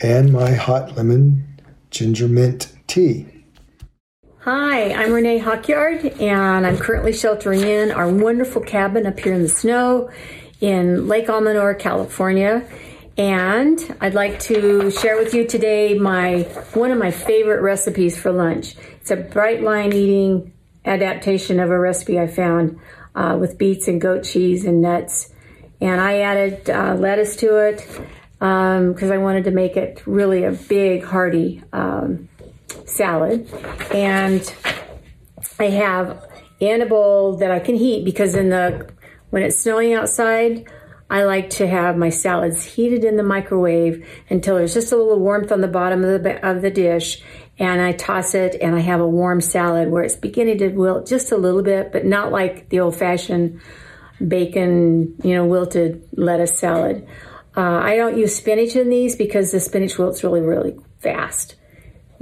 and 0.00 0.32
my 0.32 0.52
hot 0.52 0.96
lemon 0.96 1.60
ginger 1.90 2.28
mint 2.28 2.72
tea. 2.86 3.33
Hi, 4.44 4.92
I'm 4.92 5.10
Renee 5.14 5.38
Hawkyard, 5.38 6.04
and 6.20 6.66
I'm 6.66 6.76
currently 6.76 7.14
sheltering 7.14 7.62
in 7.62 7.90
our 7.90 8.06
wonderful 8.06 8.60
cabin 8.60 9.06
up 9.06 9.18
here 9.18 9.32
in 9.32 9.40
the 9.40 9.48
snow 9.48 10.10
in 10.60 11.08
Lake 11.08 11.28
Almanor, 11.28 11.78
California. 11.78 12.68
And 13.16 13.96
I'd 14.02 14.12
like 14.12 14.38
to 14.40 14.90
share 14.90 15.16
with 15.16 15.32
you 15.32 15.46
today 15.46 15.98
my 15.98 16.42
one 16.74 16.90
of 16.90 16.98
my 16.98 17.10
favorite 17.10 17.62
recipes 17.62 18.18
for 18.18 18.32
lunch. 18.32 18.76
It's 19.00 19.10
a 19.10 19.16
bright 19.16 19.62
line 19.62 19.94
eating 19.94 20.52
adaptation 20.84 21.58
of 21.58 21.70
a 21.70 21.80
recipe 21.80 22.20
I 22.20 22.26
found 22.26 22.78
uh, 23.14 23.38
with 23.40 23.56
beets 23.56 23.88
and 23.88 23.98
goat 23.98 24.24
cheese 24.24 24.66
and 24.66 24.82
nuts. 24.82 25.32
And 25.80 26.02
I 26.02 26.18
added 26.18 26.68
uh, 26.68 26.96
lettuce 26.96 27.36
to 27.36 27.66
it 27.66 27.78
because 28.38 29.02
um, 29.02 29.12
I 29.12 29.16
wanted 29.16 29.44
to 29.44 29.52
make 29.52 29.78
it 29.78 30.02
really 30.04 30.44
a 30.44 30.52
big, 30.52 31.02
hearty 31.02 31.62
um, 31.72 32.28
salad. 32.86 33.50
And 33.92 34.54
I 35.58 35.64
have 35.70 36.24
in 36.60 36.82
a 36.82 36.86
bowl 36.86 37.36
that 37.36 37.50
I 37.50 37.58
can 37.58 37.74
heat 37.74 38.04
because 38.04 38.34
in 38.34 38.50
the 38.50 38.90
when 39.30 39.42
it's 39.42 39.60
snowing 39.60 39.94
outside, 39.94 40.68
I 41.10 41.24
like 41.24 41.50
to 41.50 41.66
have 41.66 41.96
my 41.96 42.08
salads 42.08 42.64
heated 42.64 43.04
in 43.04 43.16
the 43.16 43.22
microwave 43.22 44.06
until 44.30 44.56
there's 44.56 44.74
just 44.74 44.92
a 44.92 44.96
little 44.96 45.18
warmth 45.18 45.52
on 45.52 45.60
the 45.60 45.68
bottom 45.68 46.04
of 46.04 46.22
the 46.22 46.48
of 46.48 46.62
the 46.62 46.70
dish 46.70 47.22
and 47.58 47.80
I 47.80 47.92
toss 47.92 48.34
it 48.34 48.56
and 48.60 48.74
I 48.74 48.80
have 48.80 49.00
a 49.00 49.06
warm 49.06 49.40
salad 49.40 49.90
where 49.90 50.02
it's 50.02 50.16
beginning 50.16 50.58
to 50.58 50.68
wilt 50.70 51.06
just 51.06 51.30
a 51.30 51.36
little 51.36 51.62
bit, 51.62 51.92
but 51.92 52.04
not 52.04 52.32
like 52.32 52.68
the 52.70 52.80
old 52.80 52.96
fashioned 52.96 53.60
bacon, 54.26 55.14
you 55.22 55.34
know, 55.34 55.44
wilted 55.46 56.08
lettuce 56.12 56.58
salad. 56.58 57.06
Uh, 57.56 57.60
I 57.60 57.96
don't 57.96 58.16
use 58.18 58.34
spinach 58.34 58.74
in 58.74 58.88
these 58.88 59.14
because 59.14 59.52
the 59.52 59.60
spinach 59.60 59.98
wilts 59.98 60.24
really, 60.24 60.40
really 60.40 60.76
fast 60.98 61.54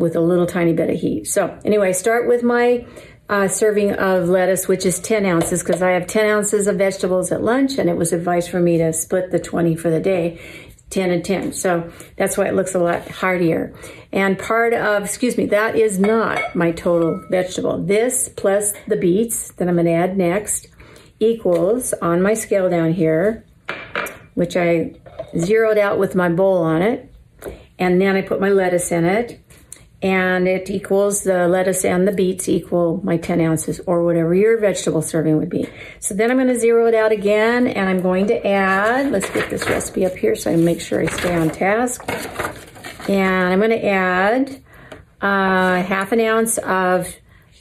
with 0.02 0.16
a 0.16 0.20
little 0.20 0.46
tiny 0.46 0.72
bit 0.72 0.90
of 0.90 0.96
heat. 0.96 1.26
So 1.26 1.58
anyway, 1.64 1.92
start 1.92 2.28
with 2.28 2.42
my 2.42 2.84
uh, 3.28 3.48
serving 3.48 3.92
of 3.94 4.28
lettuce, 4.28 4.68
which 4.68 4.84
is 4.84 5.00
10 5.00 5.24
ounces, 5.24 5.62
because 5.62 5.80
I 5.80 5.92
have 5.92 6.06
10 6.06 6.26
ounces 6.26 6.66
of 6.66 6.76
vegetables 6.76 7.32
at 7.32 7.42
lunch, 7.42 7.78
and 7.78 7.88
it 7.88 7.96
was 7.96 8.12
advice 8.12 8.46
for 8.46 8.60
me 8.60 8.78
to 8.78 8.92
split 8.92 9.30
the 9.30 9.38
20 9.38 9.76
for 9.76 9.88
the 9.88 10.00
day, 10.00 10.40
10 10.90 11.10
and 11.10 11.24
10. 11.24 11.52
So 11.52 11.90
that's 12.16 12.36
why 12.36 12.48
it 12.48 12.54
looks 12.54 12.74
a 12.74 12.78
lot 12.78 13.08
heartier. 13.08 13.74
And 14.12 14.38
part 14.38 14.74
of, 14.74 15.04
excuse 15.04 15.38
me, 15.38 15.46
that 15.46 15.76
is 15.76 15.98
not 15.98 16.54
my 16.54 16.72
total 16.72 17.24
vegetable. 17.30 17.82
This 17.82 18.28
plus 18.28 18.74
the 18.86 18.96
beets 18.96 19.52
that 19.52 19.68
I'm 19.68 19.74
going 19.74 19.86
to 19.86 19.92
add 19.92 20.18
next 20.18 20.68
equals 21.18 21.94
on 21.94 22.20
my 22.20 22.34
scale 22.34 22.68
down 22.68 22.92
here 22.92 23.46
which 24.34 24.56
I 24.56 24.92
zeroed 25.38 25.78
out 25.78 25.98
with 25.98 26.14
my 26.14 26.28
bowl 26.28 26.62
on 26.62 26.82
it. 26.82 27.12
And 27.78 28.00
then 28.00 28.16
I 28.16 28.22
put 28.22 28.40
my 28.40 28.50
lettuce 28.50 28.92
in 28.92 29.04
it. 29.04 29.41
And 30.02 30.48
it 30.48 30.68
equals 30.68 31.22
the 31.22 31.46
lettuce 31.46 31.84
and 31.84 32.08
the 32.08 32.12
beets 32.12 32.48
equal 32.48 33.00
my 33.04 33.16
10 33.16 33.40
ounces 33.40 33.80
or 33.86 34.04
whatever 34.04 34.34
your 34.34 34.58
vegetable 34.58 35.00
serving 35.00 35.36
would 35.36 35.48
be. 35.48 35.68
So 36.00 36.14
then 36.14 36.30
I'm 36.30 36.38
going 36.38 36.48
to 36.48 36.58
zero 36.58 36.86
it 36.86 36.94
out 36.94 37.12
again 37.12 37.68
and 37.68 37.88
I'm 37.88 38.02
going 38.02 38.26
to 38.26 38.46
add, 38.46 39.12
let's 39.12 39.30
get 39.30 39.48
this 39.48 39.68
recipe 39.68 40.04
up 40.04 40.16
here 40.16 40.34
so 40.34 40.50
I 40.50 40.56
make 40.56 40.80
sure 40.80 41.00
I 41.00 41.06
stay 41.06 41.36
on 41.36 41.50
task. 41.50 42.02
And 43.08 43.52
I'm 43.52 43.60
going 43.60 43.70
to 43.70 43.86
add 43.86 44.60
uh, 45.20 45.82
half 45.82 46.10
an 46.10 46.20
ounce 46.20 46.58
of 46.58 47.14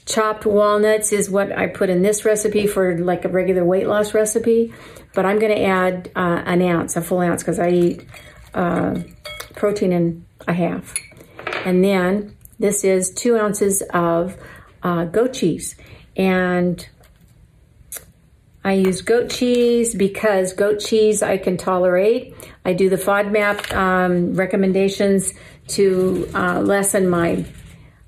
chopped 0.05 0.45
walnuts 0.45 1.13
is 1.13 1.29
what 1.29 1.51
I 1.51 1.67
put 1.67 1.89
in 1.89 2.01
this 2.01 2.25
recipe 2.25 2.67
for 2.67 2.97
like 2.97 3.23
a 3.23 3.29
regular 3.29 3.63
weight 3.63 3.87
loss 3.87 4.13
recipe. 4.13 4.73
But 5.13 5.25
I'm 5.25 5.39
going 5.39 5.55
to 5.55 5.63
add 5.63 6.11
uh, 6.15 6.41
an 6.45 6.61
ounce, 6.61 6.95
a 6.95 7.01
full 7.01 7.19
ounce, 7.19 7.43
because 7.43 7.59
I 7.59 7.69
eat 7.69 8.05
uh, 8.53 8.99
protein 9.55 9.91
in 9.91 10.25
a 10.47 10.53
half. 10.53 10.93
And 11.65 11.83
then 11.83 12.35
this 12.59 12.83
is 12.83 13.11
two 13.11 13.37
ounces 13.37 13.81
of 13.93 14.37
uh, 14.83 15.05
goat 15.05 15.33
cheese. 15.33 15.75
And 16.15 16.87
I 18.63 18.73
use 18.73 19.01
goat 19.01 19.29
cheese 19.29 19.95
because 19.95 20.53
goat 20.53 20.79
cheese 20.79 21.23
I 21.23 21.37
can 21.37 21.57
tolerate. 21.57 22.35
I 22.63 22.73
do 22.73 22.89
the 22.89 22.95
FODMAP 22.95 23.73
um, 23.75 24.35
recommendations 24.35 25.33
to 25.69 26.29
uh, 26.35 26.61
lessen 26.61 27.09
my 27.09 27.45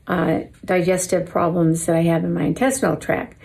uh, 0.06 0.42
digestive 0.66 1.28
problems 1.28 1.86
that 1.86 1.96
I 1.96 2.02
have 2.04 2.24
in 2.24 2.34
my 2.34 2.44
intestinal 2.44 2.98
tract. 2.98 3.38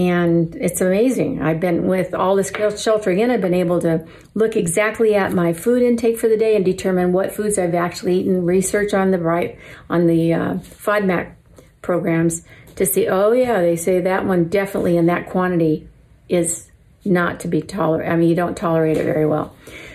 And 0.00 0.56
it's 0.56 0.80
amazing. 0.80 1.42
I've 1.42 1.60
been 1.60 1.86
with 1.86 2.14
all 2.14 2.34
this 2.34 2.50
sheltering 2.82 3.18
in, 3.18 3.30
I've 3.30 3.42
been 3.42 3.52
able 3.52 3.82
to 3.82 4.06
look 4.32 4.56
exactly 4.56 5.14
at 5.14 5.34
my 5.34 5.52
food 5.52 5.82
intake 5.82 6.18
for 6.18 6.26
the 6.26 6.38
day 6.38 6.56
and 6.56 6.64
determine 6.64 7.12
what 7.12 7.34
foods 7.34 7.58
I've 7.58 7.74
actually 7.74 8.20
eaten, 8.20 8.46
research 8.46 8.94
on 8.94 9.10
the 9.10 9.18
right 9.18 9.58
on 9.90 10.06
the 10.06 10.32
uh, 10.32 10.54
FODMAP 10.54 11.34
programs 11.82 12.46
to 12.76 12.86
see, 12.86 13.08
oh 13.08 13.32
yeah, 13.32 13.60
they 13.60 13.76
say 13.76 14.00
that 14.00 14.24
one 14.24 14.44
definitely 14.44 14.96
in 14.96 15.04
that 15.06 15.28
quantity 15.28 15.86
is 16.30 16.70
not 17.04 17.40
to 17.40 17.48
be 17.48 17.60
tolerated. 17.60 18.10
I 18.10 18.16
mean, 18.16 18.30
you 18.30 18.34
don't 18.34 18.56
tolerate 18.56 18.96
it 18.96 19.04
very 19.04 19.26
well. 19.26 19.54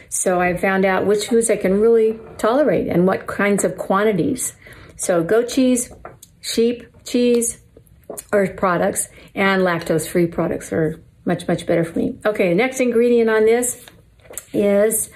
So 0.09 0.39
I 0.39 0.55
found 0.55 0.85
out 0.85 1.07
which 1.07 1.29
foods 1.29 1.49
I 1.49 1.57
can 1.57 1.81
really 1.81 2.19
tolerate 2.37 2.89
and 2.89 3.07
what 3.07 3.25
kinds 3.25 3.63
of 3.63 3.75
quantities. 3.75 4.53
So 4.97 5.23
goat 5.23 5.49
cheese, 5.49 5.91
sheep 6.41 6.85
cheese, 7.05 7.57
or 8.31 8.47
products 8.47 9.09
and 9.33 9.61
lactose 9.63 10.07
free 10.07 10.27
products 10.27 10.71
are 10.71 11.01
much, 11.25 11.47
much 11.47 11.65
better 11.65 11.83
for 11.83 11.97
me. 11.97 12.17
Okay, 12.25 12.49
the 12.49 12.55
next 12.55 12.79
ingredient 12.79 13.29
on 13.29 13.45
this 13.45 13.83
is 14.53 15.09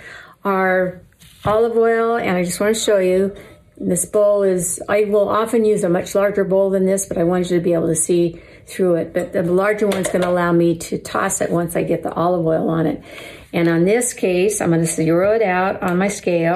our 0.44 1.02
olive 1.46 1.78
oil, 1.78 2.18
and 2.18 2.36
I 2.38 2.44
just 2.44 2.60
want 2.60 2.76
to 2.76 2.82
show 2.82 2.98
you. 2.98 3.36
This 3.78 4.06
bowl 4.06 4.44
is, 4.44 4.82
I 4.90 5.06
will 5.06 5.30
often 5.30 5.64
use 5.64 5.86
a 5.86 5.90
much 5.90 6.14
larger 6.14 6.44
bowl 6.44 6.70
than 6.70 6.86
this, 6.86 7.06
but 7.06 7.18
I 7.18 7.24
wanted 7.24 7.50
you 7.50 7.58
to 7.60 7.64
be 7.64 7.74
able 7.74 7.88
to 7.88 7.96
see 7.96 8.42
through 8.66 8.96
it. 8.96 9.14
But 9.14 9.32
the 9.32 9.44
larger 9.44 9.88
one 9.88 9.98
is 9.98 10.08
going 10.08 10.22
to 10.24 10.30
allow 10.30 10.52
me 10.52 10.78
to 10.78 10.98
toss 10.98 11.40
it 11.40 11.50
once 11.50 11.78
I 11.78 11.84
get 11.84 12.04
the 12.04 12.12
olive 12.12 12.46
oil 12.46 12.70
on 12.70 12.86
it. 12.88 13.02
And 13.54 13.70
on 13.70 13.86
this 13.86 14.14
case, 14.14 14.60
I'm 14.60 14.70
going 14.70 14.82
to 14.82 14.88
zero 14.88 15.32
it 15.34 15.42
out 15.42 15.82
on 15.82 15.98
my 15.98 16.10
scale. 16.10 16.56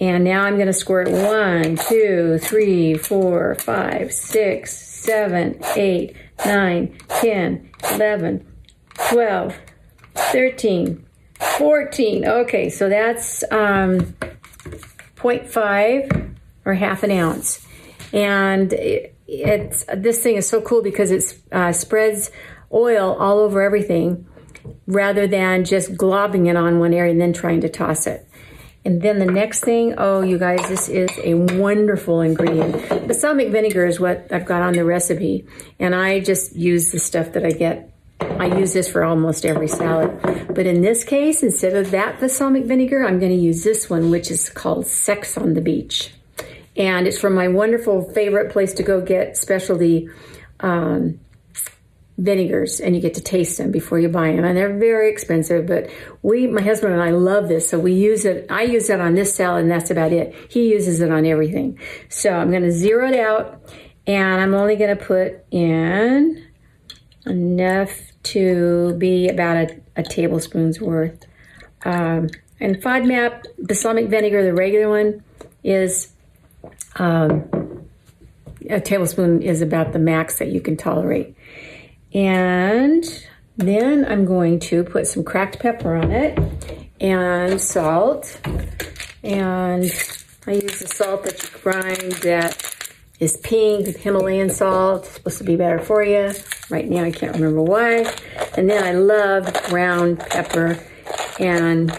And 0.00 0.22
now 0.22 0.42
I'm 0.44 0.54
going 0.54 0.68
to 0.68 0.72
squirt 0.72 1.08
one, 1.10 1.76
two, 1.76 2.38
three, 2.38 2.94
four, 2.94 3.56
five, 3.56 4.12
six, 4.12 4.76
seven, 4.76 5.60
eight, 5.76 6.14
9, 6.44 6.98
10, 7.08 7.70
11, 7.94 8.46
12, 9.10 9.54
13, 10.14 11.06
14. 11.34 12.24
Okay, 12.26 12.70
so 12.70 12.88
that's 12.88 13.42
um, 13.50 14.00
0.5 15.16 16.34
or 16.64 16.74
half 16.74 17.02
an 17.02 17.10
ounce. 17.10 17.66
And 18.12 18.72
it, 18.72 19.14
it's 19.26 19.84
this 19.94 20.22
thing 20.22 20.36
is 20.36 20.48
so 20.48 20.60
cool 20.60 20.82
because 20.82 21.10
it 21.10 21.38
uh, 21.52 21.72
spreads 21.72 22.30
oil 22.72 23.16
all 23.18 23.38
over 23.38 23.62
everything 23.62 24.26
rather 24.86 25.26
than 25.26 25.64
just 25.64 25.94
globbing 25.94 26.48
it 26.48 26.56
on 26.56 26.78
one 26.78 26.94
area 26.94 27.10
and 27.10 27.20
then 27.20 27.32
trying 27.32 27.60
to 27.62 27.68
toss 27.68 28.06
it. 28.06 28.27
And 28.84 29.02
then 29.02 29.18
the 29.18 29.26
next 29.26 29.64
thing, 29.64 29.94
oh, 29.98 30.22
you 30.22 30.38
guys, 30.38 30.66
this 30.68 30.88
is 30.88 31.10
a 31.22 31.34
wonderful 31.34 32.20
ingredient. 32.20 32.88
Balsamic 33.06 33.50
vinegar 33.50 33.86
is 33.86 34.00
what 34.00 34.32
I've 34.32 34.46
got 34.46 34.62
on 34.62 34.72
the 34.72 34.84
recipe. 34.84 35.46
And 35.78 35.94
I 35.94 36.20
just 36.20 36.56
use 36.56 36.92
the 36.92 36.98
stuff 36.98 37.32
that 37.32 37.44
I 37.44 37.50
get. 37.50 37.90
I 38.20 38.46
use 38.58 38.72
this 38.72 38.88
for 38.88 39.04
almost 39.04 39.44
every 39.44 39.68
salad. 39.68 40.18
But 40.54 40.66
in 40.66 40.80
this 40.80 41.04
case, 41.04 41.42
instead 41.42 41.74
of 41.74 41.90
that 41.90 42.20
balsamic 42.20 42.64
vinegar, 42.64 43.04
I'm 43.04 43.18
going 43.18 43.32
to 43.32 43.38
use 43.38 43.62
this 43.64 43.90
one, 43.90 44.10
which 44.10 44.30
is 44.30 44.48
called 44.48 44.86
Sex 44.86 45.36
on 45.36 45.54
the 45.54 45.60
Beach. 45.60 46.12
And 46.76 47.06
it's 47.06 47.18
from 47.18 47.34
my 47.34 47.48
wonderful 47.48 48.10
favorite 48.12 48.52
place 48.52 48.72
to 48.74 48.82
go 48.82 49.00
get 49.00 49.36
specialty 49.36 50.08
um, 50.60 51.20
vinegars 52.18 52.80
and 52.80 52.94
you 52.96 53.00
get 53.00 53.14
to 53.14 53.20
taste 53.20 53.58
them 53.58 53.70
before 53.70 53.98
you 53.98 54.08
buy 54.08 54.32
them. 54.32 54.44
And 54.44 54.56
they're 54.56 54.76
very 54.76 55.10
expensive 55.10 55.66
but 55.66 55.88
we 56.22 56.46
my 56.46 56.60
husband 56.60 56.92
and 56.92 57.02
i 57.02 57.10
love 57.10 57.48
this 57.48 57.68
so 57.68 57.78
we 57.78 57.92
use 57.94 58.24
it 58.24 58.46
i 58.50 58.62
use 58.62 58.90
it 58.90 59.00
on 59.00 59.14
this 59.14 59.34
salad 59.34 59.62
and 59.62 59.70
that's 59.70 59.90
about 59.90 60.12
it. 60.12 60.34
He 60.50 60.70
uses 60.72 61.00
it 61.00 61.10
on 61.10 61.24
everything. 61.24 61.78
So 62.08 62.30
i'm 62.30 62.50
going 62.50 62.64
to 62.64 62.72
zero 62.72 63.08
it 63.08 63.18
out 63.18 63.62
and 64.06 64.40
i'm 64.40 64.54
only 64.54 64.76
going 64.76 64.96
to 64.96 65.02
put 65.02 65.44
in 65.50 66.44
enough 67.26 67.90
to 68.24 68.94
be 68.94 69.28
about 69.28 69.56
a, 69.56 69.80
a 69.96 70.02
tablespoon's 70.02 70.80
worth. 70.80 71.24
Um, 71.84 72.28
and 72.60 72.76
FODMAP 72.82 73.44
balsamic 73.58 74.08
vinegar 74.08 74.42
the 74.42 74.52
regular 74.52 74.88
one 74.88 75.22
is 75.62 76.12
um, 76.96 77.86
a 78.68 78.80
tablespoon 78.80 79.42
is 79.42 79.62
about 79.62 79.92
the 79.92 79.98
max 79.98 80.38
that 80.40 80.48
you 80.48 80.60
can 80.60 80.76
tolerate 80.76 81.36
and 82.14 83.04
then 83.56 84.04
I'm 84.04 84.24
going 84.24 84.60
to 84.60 84.84
put 84.84 85.06
some 85.06 85.24
cracked 85.24 85.58
pepper 85.58 85.96
on 85.96 86.10
it 86.10 86.38
and 87.00 87.60
salt. 87.60 88.40
And 89.22 89.84
I 90.46 90.52
use 90.52 90.78
the 90.78 90.88
salt 90.88 91.24
that 91.24 91.42
you 91.42 91.58
grind 91.60 92.12
that 92.22 92.90
is 93.20 93.36
pink, 93.38 93.96
Himalayan 93.96 94.48
salt. 94.48 95.04
It's 95.04 95.14
supposed 95.14 95.38
to 95.38 95.44
be 95.44 95.56
better 95.56 95.80
for 95.80 96.02
you. 96.04 96.32
Right 96.70 96.88
now 96.88 97.04
I 97.04 97.10
can't 97.10 97.34
remember 97.34 97.62
why. 97.62 98.14
And 98.56 98.70
then 98.70 98.84
I 98.84 98.92
love 98.92 99.52
ground 99.64 100.20
pepper 100.20 100.78
and 101.40 101.90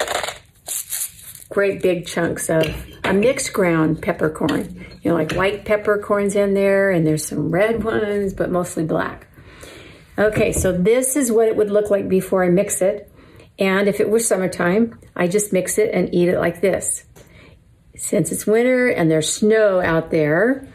great 1.50 1.82
big 1.82 2.06
chunks 2.06 2.50
of 2.50 2.64
a 3.04 3.14
mixed 3.14 3.54
ground 3.54 4.02
peppercorn. 4.02 4.86
You 5.02 5.12
know, 5.12 5.18
like 5.18 5.34
white 5.34 5.66
peppercorns 5.66 6.36
in 6.36 6.54
there 6.54 6.92
and 6.92 7.06
there's 7.06 7.26
some 7.26 7.52
red 7.52 7.84
ones, 7.84 8.34
but 8.34 8.50
mostly 8.50 8.86
black. 8.86 9.28
Okay, 10.20 10.52
so 10.52 10.74
this 10.74 11.16
is 11.16 11.32
what 11.32 11.48
it 11.48 11.56
would 11.56 11.72
look 11.72 11.90
like 11.90 12.10
before 12.10 12.44
I 12.44 12.50
mix 12.50 12.82
it. 12.82 13.10
And 13.58 13.88
if 13.88 14.02
it 14.02 14.10
were 14.10 14.20
summertime, 14.20 15.00
I 15.16 15.30
just 15.30 15.54
mix 15.54 15.78
it 15.78 15.94
and 15.94 16.14
eat 16.14 16.28
it 16.28 16.40
like 16.40 16.60
this. 16.60 17.06
Since 17.96 18.32
it's 18.34 18.46
winter 18.46 18.90
and 18.90 19.10
there's 19.10 19.32
snow 19.32 19.80
out 19.80 20.12
there, 20.12 20.68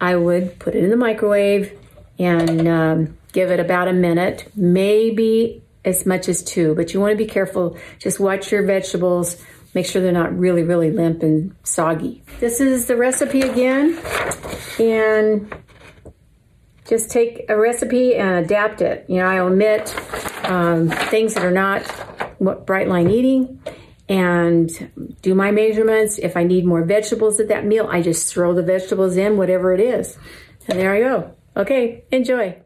I 0.00 0.16
would 0.16 0.58
put 0.58 0.74
it 0.74 0.82
in 0.84 0.88
the 0.88 0.96
microwave 0.96 1.78
and 2.18 2.66
um, 2.66 3.18
give 3.32 3.50
it 3.50 3.60
about 3.60 3.88
a 3.88 3.92
minute, 3.92 4.50
maybe 4.56 5.62
as 5.84 6.06
much 6.06 6.28
as 6.28 6.42
two, 6.42 6.74
but 6.74 6.94
you 6.94 7.00
want 7.00 7.12
to 7.12 7.16
be 7.16 7.26
careful. 7.26 7.76
Just 7.98 8.18
watch 8.18 8.50
your 8.50 8.64
vegetables. 8.64 9.42
Make 9.74 9.84
sure 9.84 10.00
they're 10.00 10.12
not 10.12 10.36
really, 10.36 10.62
really 10.62 10.90
limp 10.90 11.22
and 11.22 11.54
soggy. 11.62 12.22
This 12.40 12.58
is 12.60 12.86
the 12.86 12.96
recipe 12.96 13.42
again. 13.42 13.98
And 14.78 15.54
just 16.88 17.10
take 17.10 17.44
a 17.50 17.58
recipe 17.58 18.16
and 18.16 18.44
adapt 18.44 18.80
it. 18.80 19.04
You 19.08 19.16
know, 19.16 19.26
I 19.26 19.38
omit 19.38 19.94
um, 20.44 20.88
things 20.88 21.34
that 21.34 21.44
are 21.44 21.50
not 21.50 21.86
what 22.40 22.66
Brightline 22.66 23.12
eating 23.12 23.60
and 24.08 24.70
do 25.20 25.34
my 25.34 25.50
measurements. 25.50 26.18
If 26.18 26.34
I 26.36 26.44
need 26.44 26.64
more 26.64 26.82
vegetables 26.82 27.38
at 27.40 27.48
that 27.48 27.66
meal, 27.66 27.86
I 27.90 28.00
just 28.00 28.32
throw 28.32 28.54
the 28.54 28.62
vegetables 28.62 29.18
in, 29.18 29.36
whatever 29.36 29.74
it 29.74 29.80
is. 29.80 30.16
And 30.66 30.78
there 30.78 30.94
I 30.94 31.00
go. 31.00 31.34
Okay, 31.56 32.04
enjoy. 32.10 32.56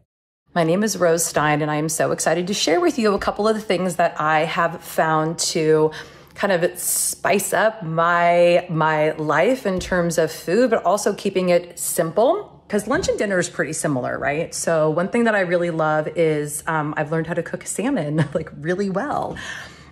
My 0.55 0.63
name 0.63 0.83
is 0.83 0.97
Rose 0.97 1.25
Stein, 1.25 1.61
and 1.61 1.69
I 1.69 1.75
am 1.75 1.89
so 1.89 2.11
excited 2.11 2.47
to 2.47 2.53
share 2.53 2.79
with 2.79 2.97
you 2.97 3.13
a 3.13 3.19
couple 3.19 3.47
of 3.47 3.55
the 3.55 3.61
things 3.61 3.97
that 3.97 4.19
I 4.21 4.41
have 4.41 4.81
found 4.81 5.39
to 5.39 5.91
kind 6.35 6.53
of 6.53 6.77
spice 6.79 7.53
up 7.53 7.83
my 7.83 8.65
my 8.69 9.11
life 9.11 9.65
in 9.65 9.79
terms 9.79 10.17
of 10.17 10.31
food, 10.31 10.69
but 10.69 10.83
also 10.85 11.13
keeping 11.13 11.49
it 11.49 11.77
simple 11.77 12.52
because 12.67 12.87
lunch 12.87 13.07
and 13.07 13.17
dinner 13.17 13.37
is 13.39 13.49
pretty 13.49 13.73
similar, 13.73 14.17
right? 14.17 14.53
So 14.53 14.89
one 14.89 15.09
thing 15.09 15.25
that 15.25 15.35
I 15.35 15.41
really 15.41 15.69
love 15.69 16.07
is 16.07 16.63
um, 16.67 16.93
I've 16.97 17.11
learned 17.11 17.27
how 17.27 17.33
to 17.33 17.43
cook 17.43 17.65
salmon 17.65 18.25
like 18.33 18.49
really 18.59 18.89
well. 18.89 19.37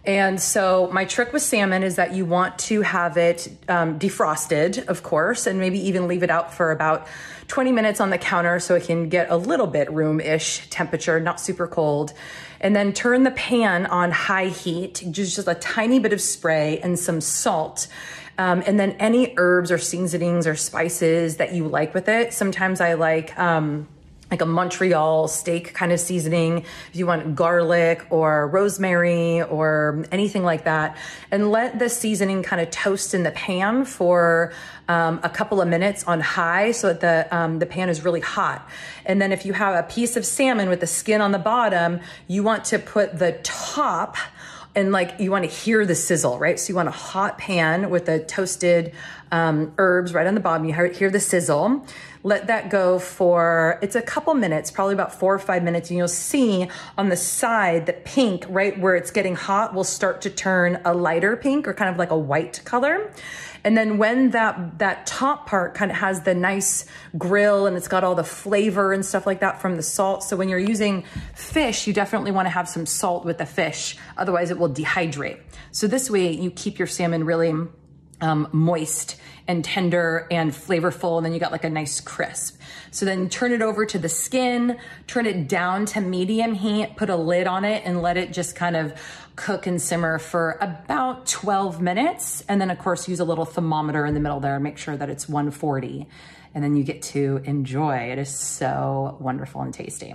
And 0.03 0.41
so, 0.41 0.89
my 0.91 1.05
trick 1.05 1.31
with 1.31 1.43
salmon 1.43 1.83
is 1.83 1.97
that 1.97 2.13
you 2.15 2.25
want 2.25 2.57
to 2.59 2.81
have 2.81 3.17
it 3.17 3.47
um, 3.69 3.99
defrosted, 3.99 4.87
of 4.87 5.03
course, 5.03 5.45
and 5.45 5.59
maybe 5.59 5.77
even 5.77 6.07
leave 6.07 6.23
it 6.23 6.31
out 6.31 6.51
for 6.51 6.71
about 6.71 7.05
20 7.49 7.71
minutes 7.71 7.99
on 7.99 8.09
the 8.09 8.17
counter 8.17 8.59
so 8.59 8.73
it 8.73 8.83
can 8.83 9.09
get 9.09 9.29
a 9.29 9.37
little 9.37 9.67
bit 9.67 9.91
room 9.91 10.19
ish 10.19 10.67
temperature, 10.69 11.19
not 11.19 11.39
super 11.39 11.67
cold. 11.67 12.13
And 12.59 12.75
then 12.75 12.93
turn 12.93 13.23
the 13.23 13.31
pan 13.31 13.85
on 13.85 14.09
high 14.09 14.47
heat, 14.47 15.03
just, 15.11 15.35
just 15.35 15.47
a 15.47 15.55
tiny 15.55 15.99
bit 15.99 16.13
of 16.13 16.21
spray 16.21 16.79
and 16.79 16.97
some 16.97 17.21
salt. 17.21 17.87
Um, 18.37 18.63
and 18.65 18.79
then 18.79 18.91
any 18.93 19.33
herbs 19.37 19.71
or 19.71 19.77
seasonings 19.77 20.47
or 20.47 20.55
spices 20.55 21.37
that 21.37 21.53
you 21.53 21.67
like 21.67 21.93
with 21.93 22.07
it. 22.07 22.33
Sometimes 22.33 22.81
I 22.81 22.93
like, 22.93 23.37
um, 23.37 23.87
like 24.31 24.41
a 24.41 24.45
Montreal 24.45 25.27
steak 25.27 25.73
kind 25.73 25.91
of 25.91 25.99
seasoning, 25.99 26.59
if 26.59 26.95
you 26.95 27.05
want 27.05 27.35
garlic 27.35 28.05
or 28.09 28.47
rosemary 28.47 29.41
or 29.41 30.05
anything 30.09 30.43
like 30.43 30.63
that, 30.63 30.95
and 31.31 31.51
let 31.51 31.79
the 31.79 31.89
seasoning 31.89 32.41
kind 32.41 32.61
of 32.61 32.71
toast 32.71 33.13
in 33.13 33.23
the 33.23 33.31
pan 33.31 33.83
for 33.83 34.53
um, 34.87 35.19
a 35.21 35.29
couple 35.29 35.61
of 35.61 35.67
minutes 35.67 36.05
on 36.05 36.21
high 36.21 36.71
so 36.71 36.93
that 36.93 37.01
the, 37.01 37.35
um, 37.35 37.59
the 37.59 37.65
pan 37.65 37.89
is 37.89 38.05
really 38.05 38.21
hot. 38.21 38.67
And 39.05 39.21
then 39.21 39.33
if 39.33 39.45
you 39.45 39.51
have 39.51 39.75
a 39.75 39.83
piece 39.83 40.15
of 40.15 40.25
salmon 40.25 40.69
with 40.69 40.79
the 40.79 40.87
skin 40.87 41.19
on 41.19 41.33
the 41.33 41.39
bottom, 41.39 41.99
you 42.27 42.41
want 42.41 42.63
to 42.65 42.79
put 42.79 43.19
the 43.19 43.33
top 43.43 44.15
and 44.75 44.91
like 44.91 45.19
you 45.19 45.31
want 45.31 45.43
to 45.43 45.49
hear 45.49 45.85
the 45.85 45.95
sizzle, 45.95 46.39
right? 46.39 46.59
So 46.59 46.69
you 46.69 46.75
want 46.75 46.87
a 46.87 46.91
hot 46.91 47.37
pan 47.37 47.89
with 47.89 48.07
a 48.07 48.23
toasted 48.23 48.93
um, 49.31 49.73
herbs 49.77 50.13
right 50.13 50.27
on 50.27 50.35
the 50.35 50.41
bottom. 50.41 50.67
You 50.67 50.73
hear 50.73 51.09
the 51.09 51.19
sizzle. 51.19 51.85
Let 52.23 52.47
that 52.47 52.69
go 52.69 52.99
for, 52.99 53.79
it's 53.81 53.95
a 53.95 54.01
couple 54.01 54.33
minutes, 54.35 54.69
probably 54.69 54.93
about 54.93 55.11
four 55.11 55.33
or 55.33 55.39
five 55.39 55.63
minutes. 55.63 55.89
And 55.89 55.97
you'll 55.97 56.07
see 56.07 56.67
on 56.97 57.09
the 57.09 57.17
side 57.17 57.87
the 57.87 57.93
pink, 57.93 58.45
right 58.47 58.77
where 58.79 58.95
it's 58.95 59.09
getting 59.09 59.35
hot, 59.35 59.73
will 59.73 59.83
start 59.83 60.21
to 60.21 60.29
turn 60.29 60.79
a 60.85 60.93
lighter 60.93 61.35
pink 61.35 61.67
or 61.67 61.73
kind 61.73 61.89
of 61.89 61.97
like 61.97 62.11
a 62.11 62.17
white 62.17 62.61
color. 62.63 63.11
And 63.63 63.77
then 63.77 63.97
when 63.97 64.31
that 64.31 64.79
that 64.79 65.05
top 65.05 65.47
part 65.47 65.75
kind 65.75 65.91
of 65.91 65.97
has 65.97 66.21
the 66.21 66.33
nice 66.33 66.85
grill 67.17 67.67
and 67.67 67.77
it's 67.77 67.87
got 67.87 68.03
all 68.03 68.15
the 68.15 68.23
flavor 68.23 68.91
and 68.91 69.05
stuff 69.05 69.25
like 69.25 69.39
that 69.41 69.61
from 69.61 69.75
the 69.75 69.83
salt. 69.83 70.23
So 70.23 70.35
when 70.35 70.49
you're 70.49 70.59
using 70.59 71.03
fish, 71.35 71.85
you 71.85 71.93
definitely 71.93 72.31
want 72.31 72.47
to 72.47 72.49
have 72.49 72.67
some 72.67 72.85
salt 72.85 73.23
with 73.23 73.37
the 73.37 73.45
fish. 73.45 73.97
Otherwise 74.17 74.49
it 74.51 74.57
will 74.57 74.69
dehydrate. 74.69 75.39
So 75.71 75.87
this 75.87 76.09
way 76.09 76.31
you 76.31 76.49
keep 76.49 76.79
your 76.79 76.87
salmon 76.87 77.23
really 77.23 77.53
um, 78.21 78.47
moist 78.51 79.17
and 79.47 79.65
tender 79.65 80.27
and 80.31 80.51
flavorful. 80.51 81.17
And 81.17 81.25
then 81.25 81.33
you 81.33 81.39
got 81.39 81.51
like 81.51 81.63
a 81.63 81.69
nice 81.69 81.99
crisp. 81.99 82.59
So 82.91 83.05
then 83.05 83.29
turn 83.29 83.51
it 83.51 83.61
over 83.61 83.85
to 83.85 83.97
the 83.97 84.09
skin, 84.09 84.77
turn 85.07 85.25
it 85.25 85.47
down 85.47 85.85
to 85.87 86.01
medium 86.01 86.53
heat, 86.53 86.95
put 86.95 87.09
a 87.09 87.15
lid 87.15 87.47
on 87.47 87.65
it 87.65 87.83
and 87.85 88.01
let 88.01 88.17
it 88.17 88.33
just 88.33 88.55
kind 88.55 88.75
of 88.75 88.93
cook 89.35 89.65
and 89.65 89.81
simmer 89.81 90.19
for 90.19 90.57
about 90.61 91.25
12 91.25 91.81
minutes. 91.81 92.43
And 92.47 92.61
then 92.61 92.69
of 92.69 92.79
course 92.79 93.07
use 93.07 93.19
a 93.19 93.25
little 93.25 93.45
thermometer 93.45 94.05
in 94.05 94.13
the 94.13 94.19
middle 94.19 94.39
there, 94.39 94.59
make 94.59 94.77
sure 94.77 94.95
that 94.95 95.09
it's 95.09 95.27
140. 95.27 96.07
And 96.53 96.63
then 96.63 96.75
you 96.75 96.83
get 96.83 97.01
to 97.03 97.41
enjoy. 97.45 98.11
It 98.11 98.19
is 98.19 98.29
so 98.29 99.17
wonderful 99.19 99.61
and 99.61 99.73
tasty. 99.73 100.13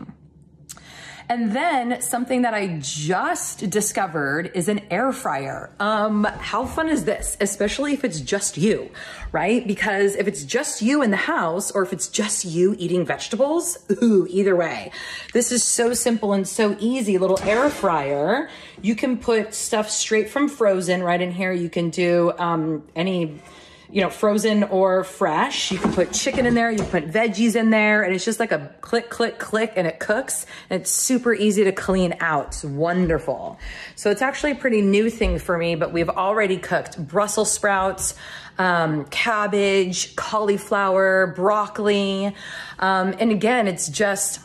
And 1.28 1.52
then 1.52 2.00
something 2.00 2.42
that 2.42 2.54
I 2.54 2.78
just 2.80 3.68
discovered 3.68 4.52
is 4.54 4.68
an 4.68 4.80
air 4.90 5.12
fryer. 5.12 5.70
Um, 5.80 6.24
how 6.24 6.66
fun 6.66 6.88
is 6.88 7.04
this? 7.04 7.36
Especially 7.40 7.92
if 7.94 8.04
it's 8.04 8.20
just 8.20 8.56
you, 8.56 8.90
right? 9.32 9.66
Because 9.66 10.14
if 10.14 10.28
it's 10.28 10.44
just 10.44 10.82
you 10.82 11.02
in 11.02 11.10
the 11.10 11.16
house 11.16 11.72
or 11.72 11.82
if 11.82 11.92
it's 11.92 12.06
just 12.06 12.44
you 12.44 12.76
eating 12.78 13.04
vegetables, 13.04 13.76
ooh, 14.02 14.26
either 14.30 14.54
way. 14.54 14.92
This 15.32 15.50
is 15.50 15.64
so 15.64 15.94
simple 15.94 16.32
and 16.32 16.46
so 16.46 16.76
easy. 16.78 17.18
Little 17.18 17.40
air 17.42 17.70
fryer. 17.70 18.48
You 18.80 18.94
can 18.94 19.18
put 19.18 19.52
stuff 19.52 19.90
straight 19.90 20.30
from 20.30 20.48
frozen 20.48 21.02
right 21.02 21.20
in 21.20 21.32
here. 21.32 21.52
You 21.52 21.70
can 21.70 21.90
do 21.90 22.32
um, 22.38 22.84
any 22.94 23.40
you 23.90 24.00
know, 24.00 24.10
frozen 24.10 24.64
or 24.64 25.04
fresh. 25.04 25.70
You 25.70 25.78
can 25.78 25.92
put 25.92 26.12
chicken 26.12 26.46
in 26.46 26.54
there, 26.54 26.70
you 26.70 26.78
can 26.78 26.86
put 26.86 27.08
veggies 27.08 27.56
in 27.56 27.70
there, 27.70 28.02
and 28.02 28.14
it's 28.14 28.24
just 28.24 28.40
like 28.40 28.52
a 28.52 28.74
click, 28.80 29.10
click, 29.10 29.38
click, 29.38 29.72
and 29.76 29.86
it 29.86 30.00
cooks. 30.00 30.46
And 30.70 30.80
it's 30.80 30.90
super 30.90 31.34
easy 31.34 31.64
to 31.64 31.72
clean 31.72 32.16
out. 32.20 32.48
It's 32.48 32.64
wonderful. 32.64 33.58
So 33.94 34.10
it's 34.10 34.22
actually 34.22 34.52
a 34.52 34.56
pretty 34.56 34.82
new 34.82 35.10
thing 35.10 35.38
for 35.38 35.56
me, 35.56 35.74
but 35.74 35.92
we've 35.92 36.08
already 36.08 36.58
cooked 36.58 36.98
Brussels 37.06 37.52
sprouts, 37.52 38.14
um, 38.58 39.04
cabbage, 39.06 40.16
cauliflower, 40.16 41.28
broccoli. 41.36 42.34
Um, 42.78 43.14
and 43.18 43.30
again, 43.30 43.68
it's 43.68 43.88
just 43.88 44.40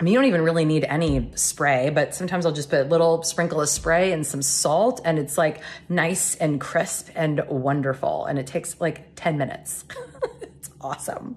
I 0.00 0.04
mean, 0.04 0.12
you 0.12 0.18
don't 0.18 0.28
even 0.28 0.42
really 0.42 0.64
need 0.64 0.84
any 0.84 1.30
spray, 1.34 1.90
but 1.90 2.14
sometimes 2.14 2.46
I'll 2.46 2.52
just 2.52 2.70
put 2.70 2.86
a 2.86 2.88
little 2.88 3.24
sprinkle 3.24 3.60
of 3.60 3.68
spray 3.68 4.12
and 4.12 4.24
some 4.24 4.42
salt, 4.42 5.00
and 5.04 5.18
it's 5.18 5.36
like 5.36 5.60
nice 5.88 6.36
and 6.36 6.60
crisp 6.60 7.08
and 7.16 7.42
wonderful. 7.48 8.26
And 8.26 8.38
it 8.38 8.46
takes 8.46 8.80
like 8.80 9.16
10 9.16 9.38
minutes. 9.38 9.84
it's 10.40 10.70
awesome. 10.80 11.36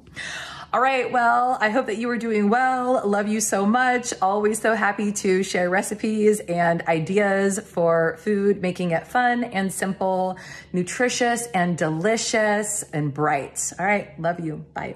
All 0.73 0.79
right, 0.79 1.11
well, 1.11 1.57
I 1.59 1.69
hope 1.69 1.87
that 1.87 1.97
you 1.97 2.09
are 2.11 2.17
doing 2.17 2.49
well. 2.49 3.05
Love 3.05 3.27
you 3.27 3.41
so 3.41 3.65
much. 3.65 4.13
Always 4.21 4.61
so 4.61 4.73
happy 4.73 5.11
to 5.11 5.43
share 5.43 5.69
recipes 5.69 6.39
and 6.39 6.81
ideas 6.83 7.59
for 7.59 8.17
food, 8.19 8.61
making 8.61 8.91
it 8.91 9.05
fun 9.05 9.43
and 9.43 9.73
simple, 9.73 10.37
nutritious 10.71 11.47
and 11.47 11.77
delicious 11.77 12.83
and 12.93 13.13
bright. 13.13 13.73
All 13.79 13.85
right, 13.85 14.17
love 14.17 14.39
you. 14.39 14.63
Bye. 14.73 14.95